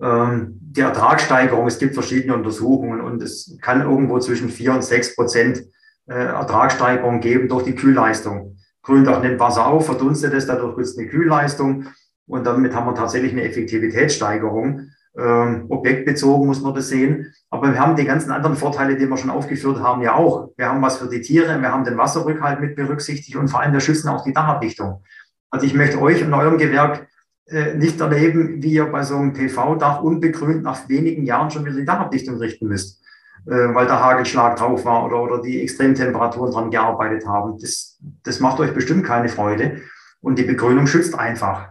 [0.00, 5.14] Ähm, die Ertragssteigerung, es gibt verschiedene Untersuchungen und es kann irgendwo zwischen 4 und 6
[5.14, 5.62] Prozent
[6.08, 8.56] äh, Ertragssteigerung geben durch die Kühlleistung.
[8.82, 11.86] Gründach nimmt Wasser auf, verdunstet es, dadurch gibt es eine Kühlleistung
[12.26, 17.32] und damit haben wir tatsächlich eine Effektivitätssteigerung ähm, objektbezogen muss man das sehen.
[17.50, 20.50] Aber wir haben die ganzen anderen Vorteile, die wir schon aufgeführt haben, ja auch.
[20.56, 23.72] Wir haben was für die Tiere, wir haben den Wasserrückhalt mit berücksichtigt und vor allem
[23.72, 25.02] wir schützen auch die Dachabdichtung.
[25.50, 27.08] Also ich möchte euch und eurem Gewerk
[27.46, 31.76] äh, nicht erleben, wie ihr bei so einem PV-Dach unbegrünt nach wenigen Jahren schon wieder
[31.76, 33.02] die Dachabdichtung richten müsst,
[33.46, 37.58] äh, weil der Hagelschlag drauf war oder, oder die Extremtemperaturen dran gearbeitet haben.
[37.60, 39.80] Das, das macht euch bestimmt keine Freude.
[40.20, 41.70] Und die Begrünung schützt einfach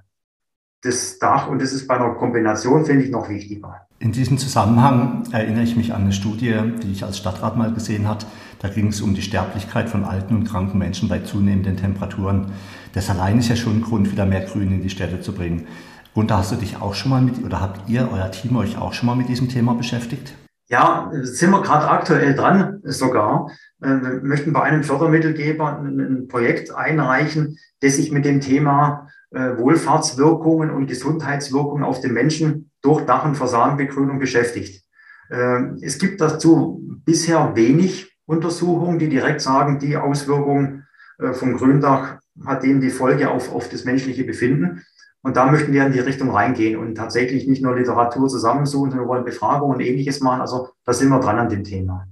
[0.81, 3.87] das Dach und das ist bei einer Kombination, finde ich, noch wichtiger.
[3.99, 8.07] In diesem Zusammenhang erinnere ich mich an eine Studie, die ich als Stadtrat mal gesehen
[8.07, 8.23] habe.
[8.59, 12.53] Da ging es um die Sterblichkeit von alten und kranken Menschen bei zunehmenden Temperaturen.
[12.93, 15.67] Das allein ist ja schon ein Grund, wieder mehr Grün in die Städte zu bringen.
[16.13, 18.77] Und da hast du dich auch schon mal mit, oder habt ihr, euer Team euch
[18.77, 20.33] auch schon mal mit diesem Thema beschäftigt?
[20.69, 23.49] Ja, sind wir gerade aktuell dran sogar.
[23.81, 29.57] Äh, wir möchten bei einem Fördermittelgeber ein Projekt einreichen, das sich mit dem Thema äh,
[29.57, 34.83] Wohlfahrtswirkungen und Gesundheitswirkungen auf den Menschen durch Dach- und Fassadenbegrünung beschäftigt.
[35.29, 40.83] Ähm, es gibt dazu bisher wenig Untersuchungen, die direkt sagen, die Auswirkung
[41.19, 44.83] äh, vom Gründach hat dem die Folge auf, auf das menschliche Befinden.
[45.21, 49.07] Und da möchten wir in die Richtung reingehen und tatsächlich nicht nur Literatur zusammensuchen, sondern
[49.07, 50.41] wir wollen Befragungen und ähnliches machen.
[50.41, 52.07] Also da sind wir dran an dem Thema.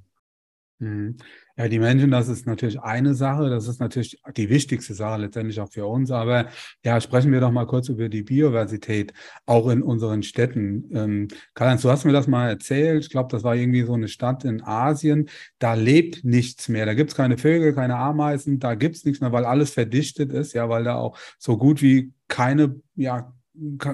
[0.80, 1.18] Mhm.
[1.60, 5.60] Ja, die Menschen, das ist natürlich eine Sache, das ist natürlich die wichtigste Sache letztendlich
[5.60, 6.12] auch für uns.
[6.12, 6.50] Aber
[6.86, 9.12] ja, sprechen wir doch mal kurz über die Biodiversität,
[9.48, 10.88] auch in unseren Städten.
[10.94, 13.06] Ähm, Karl-Heinz, du hast mir das mal erzählt.
[13.06, 15.30] Ich glaube, das war irgendwie so eine Stadt in Asien.
[15.58, 16.86] Da lebt nichts mehr.
[16.86, 20.32] Da gibt es keine Vögel, keine Ameisen, da gibt es nichts mehr, weil alles verdichtet
[20.34, 23.34] ist, ja, weil da auch so gut wie keine, ja,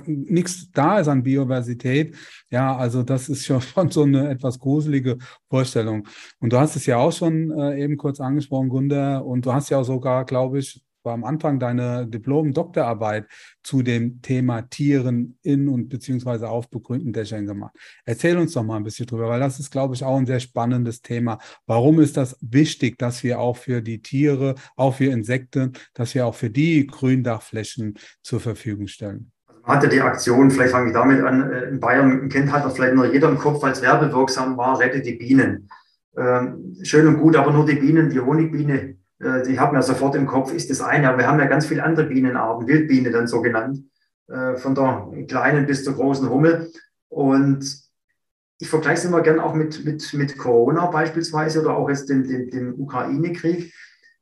[0.05, 2.15] nichts da ist an Biodiversität.
[2.49, 5.17] Ja, also das ist schon so eine etwas gruselige
[5.49, 6.07] Vorstellung.
[6.39, 9.69] Und du hast es ja auch schon äh, eben kurz angesprochen, Gunda, und du hast
[9.69, 13.27] ja auch sogar, glaube ich, war am Anfang deine Diplom-Doktorarbeit
[13.61, 17.75] zu dem Thema Tieren in und beziehungsweise auf begrünten Dächern gemacht.
[18.05, 20.39] Erzähl uns doch mal ein bisschen drüber, weil das ist, glaube ich, auch ein sehr
[20.39, 21.39] spannendes Thema.
[21.65, 26.25] Warum ist das wichtig, dass wir auch für die Tiere, auch für Insekten, dass wir
[26.25, 29.32] auch für die Gründachflächen zur Verfügung stellen?
[29.63, 32.95] Hatte die Aktion, vielleicht fange ich damit an, äh, in Bayern kennt hat das vielleicht
[32.95, 35.69] nur jeder im Kopf, als werbewirksam war, rette die Bienen.
[36.15, 40.15] Ähm, schön und gut, aber nur die Bienen, die Honigbiene, äh, die haben ja sofort
[40.15, 41.09] im Kopf, ist das eine.
[41.09, 43.79] Aber wir haben ja ganz viele andere Bienenarten, Wildbiene dann so genannt,
[44.27, 46.71] äh, von der kleinen bis zur großen Hummel.
[47.09, 47.65] Und
[48.59, 52.27] ich vergleiche es immer gern auch mit, mit, mit Corona beispielsweise oder auch jetzt dem,
[52.27, 53.73] dem, dem Ukraine-Krieg.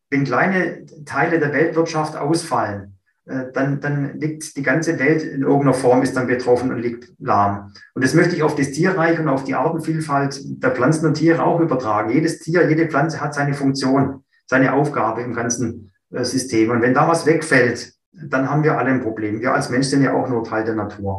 [0.10, 2.91] Wenn kleine Teile der Weltwirtschaft ausfallen,
[3.26, 7.72] dann, dann liegt die ganze Welt in irgendeiner Form, ist dann betroffen und liegt lahm.
[7.94, 11.44] Und das möchte ich auf das Tierreich und auf die Artenvielfalt der Pflanzen und Tiere
[11.44, 12.12] auch übertragen.
[12.12, 16.72] Jedes Tier, jede Pflanze hat seine Funktion, seine Aufgabe im ganzen äh, System.
[16.72, 19.40] Und wenn da was wegfällt, dann haben wir alle ein Problem.
[19.40, 21.18] Wir als Mensch sind ja auch nur Teil der Natur.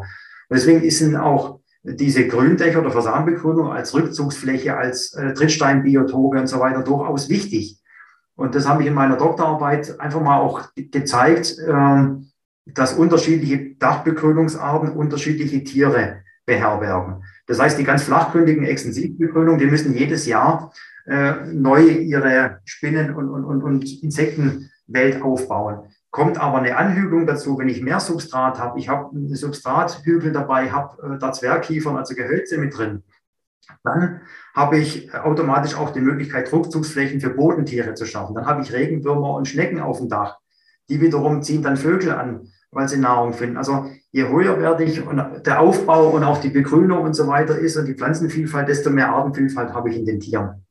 [0.49, 6.61] Und deswegen sind auch diese Gründächer oder Fasanbegrünung als Rückzugsfläche, als äh, Trittsteinbiotope und so
[6.61, 7.82] weiter durchaus wichtig.
[8.37, 12.31] Und das habe ich in meiner Doktorarbeit einfach mal auch gezeigt, ähm,
[12.67, 17.25] dass unterschiedliche Dachbegrünungsarten unterschiedliche Tiere beherbergen.
[17.47, 20.73] Das heißt, die ganz flachgründigen Extensivbegrünungen, die müssen jedes Jahr
[21.07, 25.89] äh, neu ihre Spinnen- und, und, und Insektenwelt aufbauen.
[26.11, 30.71] Kommt aber eine Anhügelung dazu, wenn ich mehr Substrat habe, ich habe eine Substrathügel dabei,
[30.71, 33.03] habe äh, da Zwergkiefern, also Gehölze mit drin,
[33.85, 34.21] dann
[34.55, 38.35] habe ich automatisch auch die Möglichkeit, Rückzugsflächen für Bodentiere zu schaffen.
[38.35, 40.39] Dann habe ich Regenwürmer und Schnecken auf dem Dach.
[40.89, 43.57] Die wiederum ziehen dann Vögel an, weil sie Nahrung finden.
[43.57, 47.87] Also je höherwertig und der Aufbau und auch die Begrünung und so weiter ist und
[47.87, 50.67] die Pflanzenvielfalt, desto mehr Artenvielfalt habe ich in den Tieren.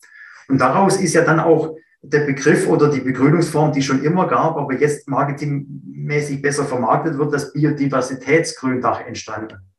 [0.47, 4.57] Und daraus ist ja dann auch der Begriff oder die Begrünungsform, die schon immer gab,
[4.57, 9.70] aber jetzt marketingmäßig besser vermarktet wird, das Biodiversitätsgründach entstanden.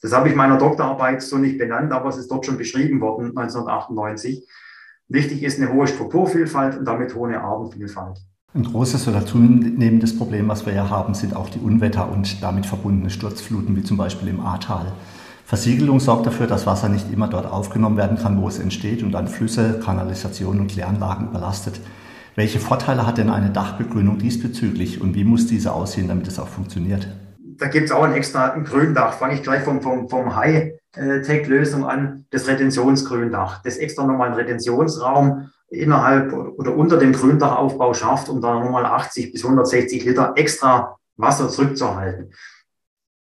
[0.00, 3.36] Das habe ich meiner Doktorarbeit so nicht benannt, aber es ist dort schon beschrieben worden,
[3.36, 4.46] 1998.
[5.08, 8.20] Wichtig ist eine hohe Strukturvielfalt und damit hohe Artenvielfalt.
[8.54, 12.66] Ein großes oder zunehmendes Problem, was wir ja haben, sind auch die Unwetter und damit
[12.66, 14.92] verbundene Sturzfluten, wie zum Beispiel im Ahrtal.
[15.44, 19.12] Versiegelung sorgt dafür, dass Wasser nicht immer dort aufgenommen werden kann, wo es entsteht und
[19.12, 21.80] dann Flüsse, Kanalisationen und Kläranlagen überlastet.
[22.36, 26.48] Welche Vorteile hat denn eine Dachbegrünung diesbezüglich und wie muss diese aussehen, damit es auch
[26.48, 27.08] funktioniert?
[27.58, 29.14] Da gibt es auch ein extra ein Gründach.
[29.14, 33.62] Fange ich gleich vom, vom, vom High-Tech-Lösung an, das Retentionsgründach.
[33.62, 39.32] Das extra nochmal einen Retentionsraum innerhalb oder unter dem Gründachaufbau schafft, um da nochmal 80
[39.32, 42.32] bis 160 Liter extra Wasser zurückzuhalten.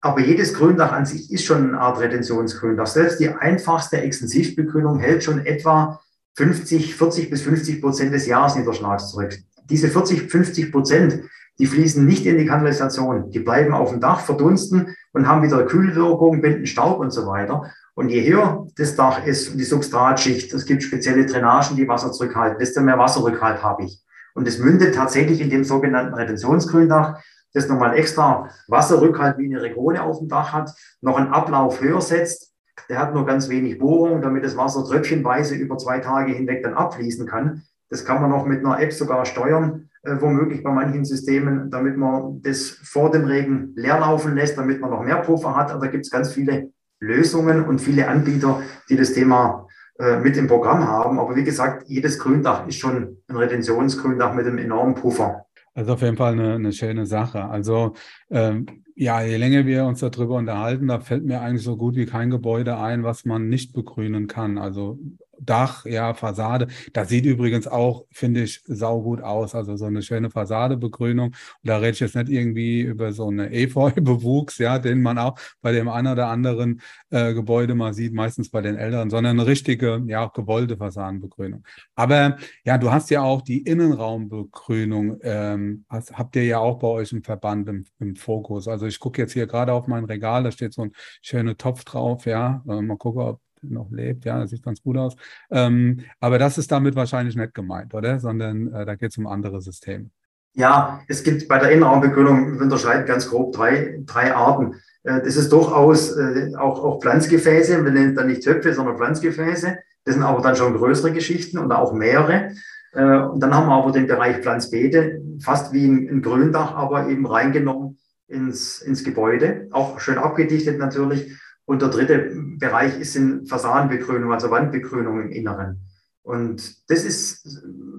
[0.01, 2.87] Aber jedes Gründach an sich ist schon eine Art Retentionsgründach.
[2.87, 6.01] Selbst die einfachste Extensivbegrünung hält schon etwa
[6.35, 9.39] 50, 40 bis 50 Prozent des Jahresniederschlags zurück.
[9.71, 11.23] Diese 40, 50 Prozent,
[11.59, 13.31] die fließen nicht in die Kanalisation.
[13.31, 17.71] Die bleiben auf dem Dach, verdunsten und haben wieder Kühlwirkung, binden Staub und so weiter.
[17.95, 22.59] Und je höher das Dach ist die Substratschicht, es gibt spezielle Drainagen, die Wasser zurückhalten,
[22.59, 24.03] desto mehr Wasserrückhalt habe ich.
[24.35, 27.21] Und es mündet tatsächlich in dem sogenannten Retentionsgründach,
[27.53, 32.01] das nochmal extra Wasserrückhalt wie eine Regone auf dem Dach hat, noch einen Ablauf höher
[32.01, 32.53] setzt.
[32.89, 36.75] Der hat nur ganz wenig Bohrung, damit das Wasser tröpfchenweise über zwei Tage hinweg dann
[36.75, 37.63] abfließen kann.
[37.91, 41.97] Das kann man noch mit einer App sogar steuern äh, womöglich bei manchen Systemen, damit
[41.97, 45.71] man das vor dem Regen leer laufen lässt, damit man noch mehr Puffer hat.
[45.71, 49.67] Aber da gibt es ganz viele Lösungen und viele Anbieter, die das Thema
[49.99, 51.19] äh, mit im Programm haben.
[51.19, 55.47] Aber wie gesagt, jedes Gründach ist schon ein Retentionsgründach mit einem enormen Puffer.
[55.75, 57.45] Also auf jeden Fall eine, eine schöne Sache.
[57.45, 57.95] Also
[58.31, 62.07] ähm, ja, je länger wir uns darüber unterhalten, da fällt mir eigentlich so gut wie
[62.07, 64.57] kein Gebäude ein, was man nicht begrünen kann.
[64.57, 64.99] Also
[65.45, 66.69] Dach, ja, Fassade.
[66.93, 69.55] Das sieht übrigens auch, finde ich, saugut aus.
[69.55, 71.29] Also so eine schöne Fassadebegrünung.
[71.29, 75.39] Und da rede ich jetzt nicht irgendwie über so eine Efeu-Bewuchs, ja, den man auch
[75.63, 76.81] bei dem einen oder anderen
[77.11, 81.65] äh, Gebäude mal sieht, meistens bei den älteren, sondern eine richtige, ja, auch gewollte Fassadenbegrünung.
[81.95, 86.89] Aber ja, du hast ja auch die Innenraumbegrünung, ähm, hast, habt ihr ja auch bei
[86.89, 88.69] euch im Verband im, im Fokus.
[88.69, 91.85] Also ich gucke jetzt hier gerade auf mein Regal, da steht so ein schöner Topf
[91.85, 92.63] drauf, ja.
[92.65, 94.25] Mal gucken, ob noch lebt.
[94.25, 95.17] Ja, das sieht ganz gut aus.
[95.51, 98.21] Ähm, aber das ist damit wahrscheinlich nicht gemeint, oder?
[98.21, 100.11] Sondern äh, da geht es um andere Systeme.
[100.57, 104.75] Ja, es gibt bei der Innenraumbegrünung, wir unterscheiden ganz grob drei, drei Arten.
[105.03, 109.79] Äh, das ist durchaus äh, auch, auch Pflanzgefäße, wir nennen dann nicht Töpfe, sondern Pflanzgefäße.
[110.05, 112.53] Das sind aber dann schon größere Geschichten und auch mehrere.
[112.93, 117.09] Äh, und dann haben wir aber den Bereich Pflanzbeete, fast wie ein, ein Gründach, aber
[117.09, 117.99] eben reingenommen
[118.29, 119.69] ins, ins Gebäude.
[119.73, 121.33] Auch schön abgedichtet natürlich.
[121.67, 125.81] Und der dritte Bereich ist in Fassadenbegrünung, also Wandbegrünung im Inneren.
[126.23, 127.47] Und das ist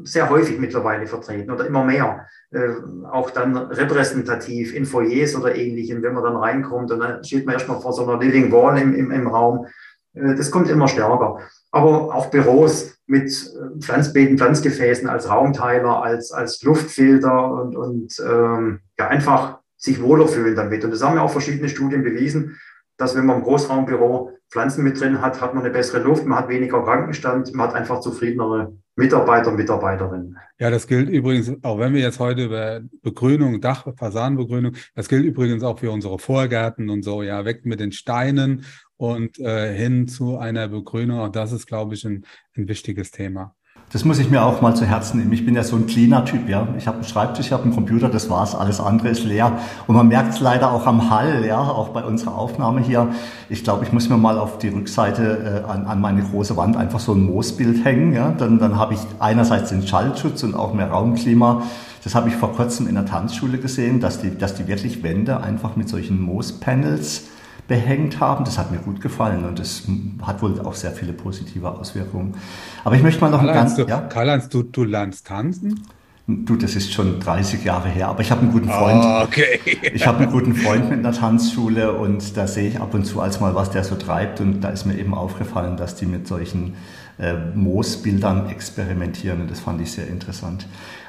[0.04, 2.26] sehr häufig mittlerweile vertreten oder immer mehr.
[2.52, 2.70] Äh,
[3.12, 7.54] auch dann repräsentativ in Foyers oder ähnlichem, wenn man dann reinkommt und dann steht man
[7.54, 9.68] erstmal vor so einer Living Wall im, im, im Raum.
[10.16, 11.40] Äh, das kommt immer stärker.
[11.72, 18.80] Aber auch Büros mit äh, Pflanzbeeten, Pflanzgefäßen als Raumteiler, als, als Luftfilter und, und ähm,
[18.98, 20.84] ja, einfach sich wohler fühlen damit.
[20.84, 22.58] Und das haben ja auch verschiedene Studien bewiesen,
[22.98, 26.40] dass wenn man im Großraumbüro Pflanzen mit drin hat, hat man eine bessere Luft, man
[26.40, 30.38] hat weniger Krankenstand, man hat einfach zufriedenere Mitarbeiter und Mitarbeiterinnen.
[30.60, 35.26] Ja, das gilt übrigens, auch wenn wir jetzt heute über Begrünung, Dach, Fassadenbegrünung, das gilt
[35.26, 38.64] übrigens auch für unsere Vorgärten und so, ja, weg mit den Steinen
[38.96, 41.20] und äh, hin zu einer Begrünung.
[41.20, 43.56] Auch das ist, glaube ich, ein, ein wichtiges Thema.
[43.92, 45.32] Das muss ich mir auch mal zu Herzen nehmen.
[45.32, 46.68] Ich bin ja so ein cleaner Typ, ja.
[46.78, 48.56] Ich habe einen Schreibtisch, ich habe einen Computer, das war's.
[48.56, 49.54] Alles andere ist leer.
[49.88, 53.10] Und man merkt es leider auch am Hall, ja, auch bei unserer Aufnahme hier.
[53.48, 56.76] Ich glaube, ich muss mir mal auf die Rückseite äh, an, an meine große Wand
[56.76, 58.32] einfach so ein Moosbild hängen, ja.
[58.32, 61.62] Dann, dann habe ich einerseits den Schallschutz und auch mehr Raumklima.
[62.04, 65.42] Das habe ich vor kurzem in der Tanzschule gesehen, dass die, dass die wirklich Wände
[65.42, 67.24] einfach mit solchen Moospanels
[67.68, 68.46] behängt haben.
[68.46, 69.84] Das hat mir gut gefallen und das
[70.22, 72.36] hat wohl auch sehr viele positive Auswirkungen.
[72.84, 73.78] Aber ich möchte mal noch ein ganz...
[73.78, 74.02] Ja?
[74.02, 75.86] Karl-Heinz, du, du lernst tanzen?
[76.28, 79.04] Du, das ist schon 30 Jahre her, aber ich habe einen guten Freund.
[79.06, 79.60] Oh, okay.
[79.94, 83.22] ich habe einen guten Freund mit einer Tanzschule und da sehe ich ab und zu
[83.22, 86.28] als mal, was der so treibt und da ist mir eben aufgefallen, dass die mit
[86.28, 86.74] solchen
[87.20, 90.66] äh, Moosbildern experimentieren und das fand ich sehr interessant.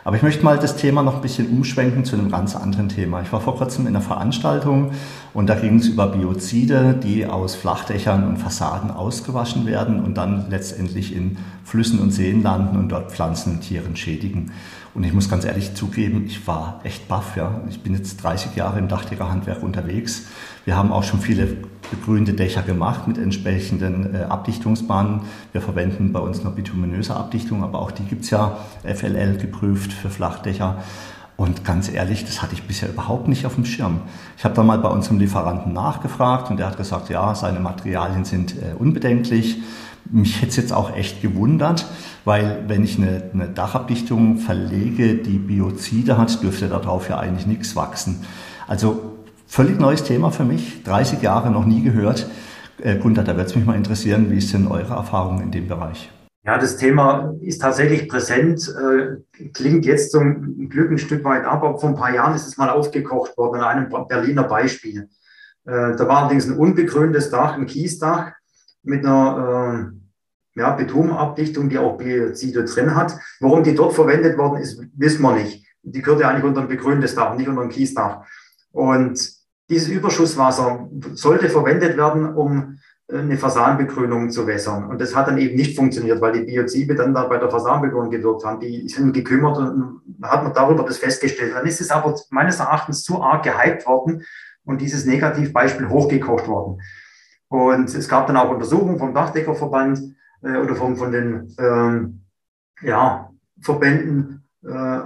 [0.07, 3.23] Aber ich möchte mal das Thema noch ein bisschen umschwenken zu einem ganz anderen Thema.
[3.23, 4.93] Ich war vor kurzem in einer Veranstaltung
[5.35, 10.49] und da ging es über Biozide, die aus Flachdächern und Fassaden ausgewaschen werden und dann
[10.49, 14.53] letztendlich in Flüssen und Seen landen und dort Pflanzen und Tieren schädigen.
[14.95, 17.37] Und ich muss ganz ehrlich zugeben, ich war echt baff.
[17.37, 17.63] Ja.
[17.69, 20.27] Ich bin jetzt 30 Jahre im Dachdeckerhandwerk unterwegs.
[20.67, 21.47] Wir haben auch schon viele
[21.93, 25.21] begrünte Dächer gemacht mit entsprechenden äh, Abdichtungsbahnen.
[25.53, 30.11] Wir verwenden bei uns nur bituminöse Abdichtung, aber auch die gibt's ja FLL geprüft für
[30.11, 30.83] Flachdächer.
[31.37, 34.01] Und ganz ehrlich, das hatte ich bisher überhaupt nicht auf dem Schirm.
[34.37, 38.25] Ich habe da mal bei unserem Lieferanten nachgefragt und der hat gesagt, ja, seine Materialien
[38.25, 39.59] sind äh, unbedenklich.
[40.11, 41.87] Mich hätte es jetzt auch echt gewundert,
[42.25, 47.77] weil wenn ich eine, eine Dachabdichtung verlege, die Biozide hat, dürfte darauf ja eigentlich nichts
[47.77, 48.25] wachsen.
[48.67, 49.16] Also
[49.57, 52.29] völlig neues Thema für mich, 30 Jahre noch nie gehört.
[52.79, 55.67] Äh, Gunther, da würde es mich mal interessieren, wie ist denn eure Erfahrung in dem
[55.67, 56.13] Bereich?
[56.45, 61.63] Ja, das Thema ist tatsächlich präsent, äh, klingt jetzt zum Glück ein Stück weit ab,
[61.65, 65.09] aber vor ein paar Jahren ist es mal aufgekocht worden an einem Berliner Beispiel.
[65.65, 68.33] Äh, da war allerdings ein unbegrüntes Dach, ein Kiesdach
[68.83, 69.93] mit einer
[70.55, 73.17] ja, Betonabdichtung, die auch Biozide drin hat.
[73.41, 75.67] Warum die dort verwendet worden ist, wissen wir nicht.
[75.83, 78.21] Die gehört ja eigentlich unter ein begrüntes Dach, nicht unter ein Kiesdach.
[78.71, 79.36] Und
[79.69, 84.89] dieses Überschusswasser sollte verwendet werden, um äh, eine Fasanbegrünung zu wässern.
[84.89, 88.11] Und das hat dann eben nicht funktioniert, weil die Biozide dann da bei der Fasanbegrünung
[88.11, 88.61] gewirkt haben.
[88.61, 91.55] Die sind gekümmert und hat man darüber das festgestellt.
[91.55, 94.23] Dann ist es aber meines Erachtens zu arg gehypt worden
[94.65, 96.81] und dieses Negativbeispiel hochgekocht worden.
[97.49, 100.01] Und es gab dann auch Untersuchungen vom Dachdeckerverband
[100.43, 102.23] äh, oder vom, von den ähm,
[102.83, 104.45] ja, Verbänden.
[104.65, 104.99] Äh,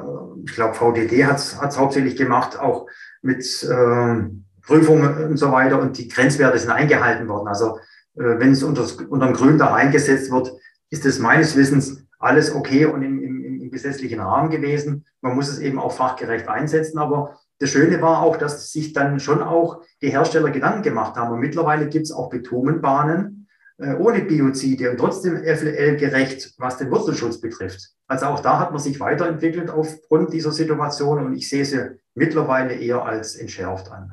[0.45, 2.87] ich glaube, VDD hat es hauptsächlich gemacht, auch
[3.21, 4.25] mit äh,
[4.63, 5.81] Prüfungen und so weiter.
[5.81, 7.49] Und die Grenzwerte sind eingehalten worden.
[7.49, 7.79] Also
[8.17, 10.53] äh, wenn es unter, unter dem Grün da eingesetzt wird,
[10.91, 15.05] ist es meines Wissens alles okay und im, im, im gesetzlichen Rahmen gewesen.
[15.21, 16.99] Man muss es eben auch fachgerecht einsetzen.
[16.99, 21.33] Aber das Schöne war auch, dass sich dann schon auch die Hersteller Gedanken gemacht haben.
[21.33, 23.41] Und mittlerweile gibt es auch Bitumenbahnen
[23.81, 27.91] äh, ohne Biozide und trotzdem FLL gerecht, was den Wurzelschutz betrifft.
[28.07, 32.75] Also auch da hat man sich weiterentwickelt aufgrund dieser Situation und ich sehe sie mittlerweile
[32.75, 34.13] eher als entschärft an.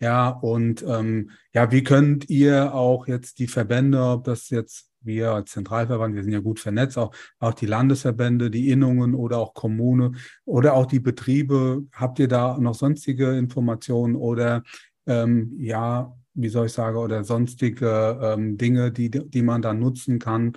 [0.00, 5.32] Ja, und ähm, ja, wie könnt ihr auch jetzt die Verbände, ob das jetzt wir
[5.32, 9.54] als Zentralverband, wir sind ja gut vernetzt, auch, auch die Landesverbände, die Innungen oder auch
[9.54, 10.12] Kommune
[10.44, 11.84] oder auch die Betriebe.
[11.92, 14.62] Habt ihr da noch sonstige Informationen oder
[15.06, 20.18] ähm, ja, wie soll ich sagen, oder sonstige ähm, Dinge, die, die man da nutzen
[20.18, 20.52] kann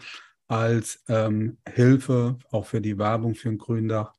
[0.48, 4.14] als ähm, Hilfe, auch für die Werbung für ein Gründach?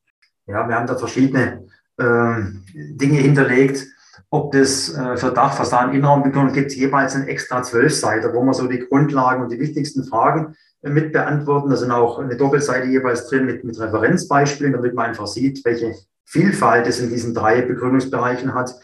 [0.47, 1.67] Ja, wir haben da verschiedene
[1.99, 3.87] ähm, Dinge hinterlegt
[4.29, 8.67] ob das äh, für Dachfassaden, Innenraumbegrünung gibt es jeweils einen extra Zwölfseiter, wo man so
[8.67, 11.71] die Grundlagen und die wichtigsten Fragen äh, mit beantworten.
[11.71, 15.95] Da sind auch eine Doppelseite jeweils drin mit, mit Referenzbeispielen, damit man einfach sieht, welche
[16.25, 18.75] Vielfalt es in diesen drei Begrünungsbereichen hat.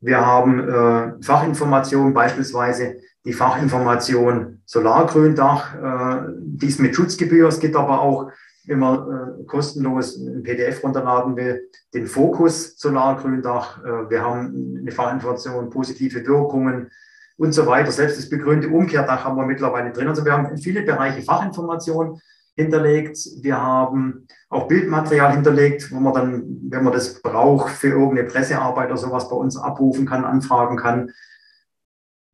[0.00, 7.48] Wir haben äh, Fachinformationen, beispielsweise die Fachinformation Solargründach, äh, dies mit Schutzgebühr.
[7.48, 8.30] Es gibt aber auch
[8.66, 13.82] wenn man äh, kostenlos ein PDF runterladen will, den Fokus Solargründach.
[13.84, 16.90] Äh, wir haben eine Verantwortung, positive Wirkungen
[17.36, 17.92] und so weiter.
[17.92, 20.08] Selbst das begrünte Umkehrdach haben wir mittlerweile drin.
[20.08, 22.20] Also wir haben viele Bereiche Fachinformationen
[22.56, 23.18] hinterlegt.
[23.42, 28.88] Wir haben auch Bildmaterial hinterlegt, wo man dann, wenn man das braucht, für irgendeine Pressearbeit
[28.88, 31.12] oder sowas bei uns abrufen kann, anfragen kann.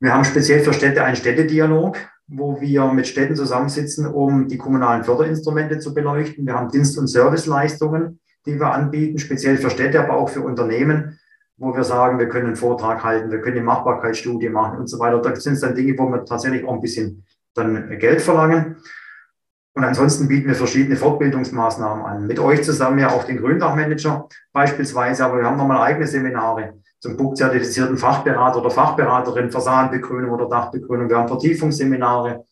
[0.00, 1.96] Wir haben speziell für Städte einen Städtedialog
[2.34, 6.46] wo wir mit Städten zusammensitzen, um die kommunalen Förderinstrumente zu beleuchten.
[6.46, 11.18] Wir haben Dienst- und Serviceleistungen, die wir anbieten, speziell für Städte, aber auch für Unternehmen,
[11.58, 14.98] wo wir sagen, wir können einen Vortrag halten, wir können eine Machbarkeitsstudie machen und so
[14.98, 15.20] weiter.
[15.20, 17.24] Da sind dann Dinge, wo wir tatsächlich auch ein bisschen
[17.54, 18.76] dann Geld verlangen.
[19.74, 22.26] Und ansonsten bieten wir verschiedene Fortbildungsmaßnahmen an.
[22.26, 27.16] Mit euch zusammen ja auch den Gründachmanager beispielsweise, aber wir haben nochmal eigene Seminare zum
[27.16, 31.08] BUG-zertifizierten Fachberater oder Fachberaterin, Fassadenbegrünung oder Dachbegrünung.
[31.08, 32.44] Wir haben Vertiefungsseminare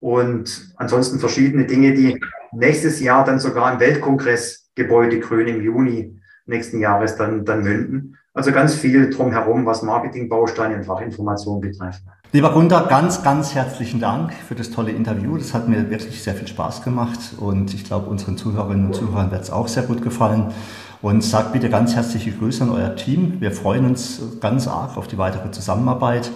[0.00, 2.18] und ansonsten verschiedene Dinge, die
[2.52, 8.16] nächstes Jahr dann sogar im Weltkongress Gebäude Grün im Juni nächsten Jahres dann, dann münden.
[8.32, 12.02] Also ganz viel drumherum, was Marketingbausteine und Fachinformation betrifft.
[12.32, 15.36] Lieber Gunther, ganz, ganz herzlichen Dank für das tolle Interview.
[15.36, 19.30] Das hat mir wirklich sehr viel Spaß gemacht und ich glaube, unseren Zuhörerinnen und Zuhörern
[19.30, 20.52] wird es auch sehr gut gefallen
[21.04, 23.34] und sagt bitte ganz herzliche Grüße an euer Team.
[23.38, 26.30] Wir freuen uns ganz arg auf die weitere Zusammenarbeit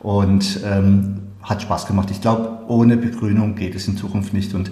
[0.00, 2.10] und ähm, hat Spaß gemacht.
[2.10, 4.52] Ich glaube, ohne Begrünung geht es in Zukunft nicht.
[4.52, 4.70] Und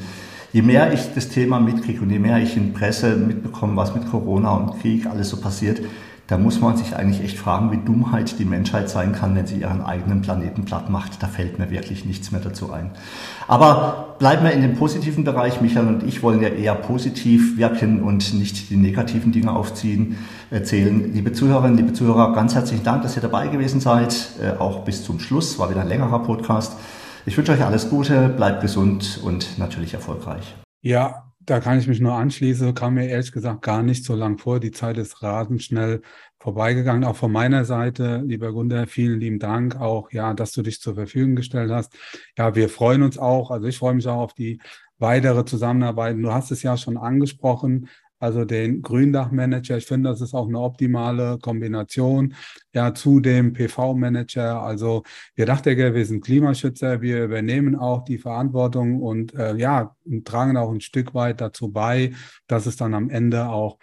[0.53, 4.11] je mehr ich das Thema mitkriege und je mehr ich in Presse mitbekomme, was mit
[4.11, 5.81] Corona und Krieg alles so passiert,
[6.29, 9.61] da muss man sich eigentlich echt fragen, wie Dummheit die Menschheit sein kann, wenn sie
[9.61, 11.23] ihren eigenen Planeten platt macht.
[11.23, 12.91] Da fällt mir wirklich nichts mehr dazu ein.
[13.47, 15.63] Aber bleiben wir in dem positiven Bereich.
[15.63, 20.19] Michael und ich wollen ja eher positiv wirken und nicht die negativen Dinge aufziehen,
[20.51, 21.15] erzählen.
[21.15, 24.33] Liebe Zuhörerinnen, liebe Zuhörer, ganz herzlichen Dank, dass ihr dabei gewesen seid.
[24.43, 25.59] Äh, auch bis zum Schluss.
[25.59, 26.77] War wieder ein längerer Podcast.
[27.25, 30.57] Ich wünsche euch alles Gute, bleibt gesund und natürlich erfolgreich.
[30.83, 34.37] Ja, da kann ich mich nur anschließen, kam mir ehrlich gesagt gar nicht so lang
[34.37, 34.61] vor.
[34.61, 36.03] Die Zeit ist rasend schnell
[36.39, 37.05] vorbeigegangen.
[37.05, 40.95] Auch von meiner Seite, lieber Gunder, vielen lieben Dank auch, ja, dass du dich zur
[40.95, 41.97] Verfügung gestellt hast.
[42.37, 44.61] Ja, wir freuen uns auch, also ich freue mich auch auf die
[44.99, 46.19] weitere Zusammenarbeit.
[46.19, 47.89] Du hast es ja schon angesprochen,
[48.19, 49.79] also den Gründachmanager.
[49.79, 52.35] Ich finde, das ist auch eine optimale Kombination
[52.75, 54.63] ja zu dem PV-Manager.
[54.63, 55.03] Also
[55.35, 59.95] wir Dachdecker, wir sind Klimaschützer, wir übernehmen auch die Verantwortung und äh, ja,
[60.25, 62.13] tragen auch ein Stück weit dazu bei,
[62.47, 63.79] dass es dann am Ende auch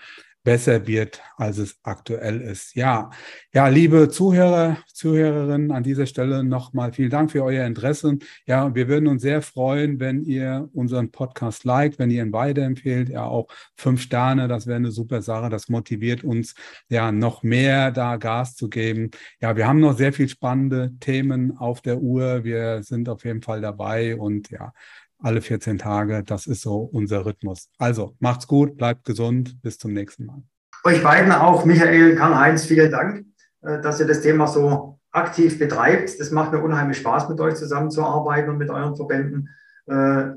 [0.46, 2.76] besser wird, als es aktuell ist.
[2.76, 3.10] Ja,
[3.52, 8.20] ja, liebe Zuhörer, Zuhörerinnen, an dieser Stelle nochmal vielen Dank für euer Interesse.
[8.46, 13.10] Ja, wir würden uns sehr freuen, wenn ihr unseren Podcast liked, wenn ihr ihn weiterempfehlt.
[13.10, 15.50] Ja, auch fünf Sterne, das wäre eine super Sache.
[15.50, 16.54] Das motiviert uns,
[16.89, 19.10] ja, noch mehr da Gas zu geben.
[19.41, 22.43] Ja, wir haben noch sehr viel spannende Themen auf der Uhr.
[22.43, 24.74] Wir sind auf jeden Fall dabei und ja,
[25.20, 26.24] alle 14 Tage.
[26.24, 27.70] Das ist so unser Rhythmus.
[27.78, 30.43] Also macht's gut, bleibt gesund, bis zum nächsten Mal.
[30.84, 33.26] Euch beiden auch, Michael, Karl-Heinz, vielen Dank,
[33.61, 36.20] äh, dass ihr das Thema so aktiv betreibt.
[36.20, 39.49] Das macht mir unheimlich Spaß, mit euch zusammenzuarbeiten und mit euren Verbänden.
[39.88, 40.32] Äh,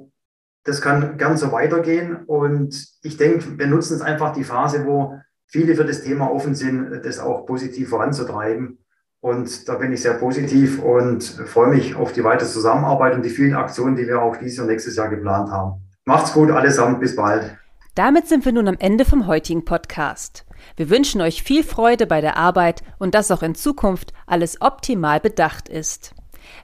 [0.65, 2.17] das kann gern so weitergehen.
[2.27, 6.55] Und ich denke, wir nutzen jetzt einfach die Phase, wo viele für das Thema offen
[6.55, 8.79] sind, das auch positiv voranzutreiben.
[9.21, 13.31] Und da bin ich sehr positiv und freue mich auf die weitere Zusammenarbeit und die
[13.31, 15.83] vielen Aktionen, die wir auch dieses und nächstes Jahr geplant haben.
[16.05, 17.57] Macht's gut allesamt, bis bald.
[17.95, 20.47] Damit sind wir nun am Ende vom heutigen Podcast.
[20.77, 25.19] Wir wünschen euch viel Freude bei der Arbeit und dass auch in Zukunft alles optimal
[25.19, 26.15] bedacht ist.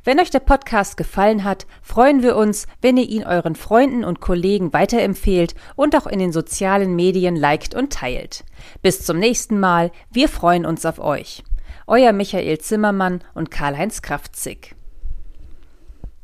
[0.05, 4.21] Wenn euch der Podcast gefallen hat, freuen wir uns, wenn ihr ihn euren Freunden und
[4.21, 8.45] Kollegen weiterempfehlt und auch in den sozialen Medien liked und teilt.
[8.81, 11.43] Bis zum nächsten Mal, wir freuen uns auf euch.
[11.87, 14.74] Euer Michael Zimmermann und Karl-Heinz Kraftzig.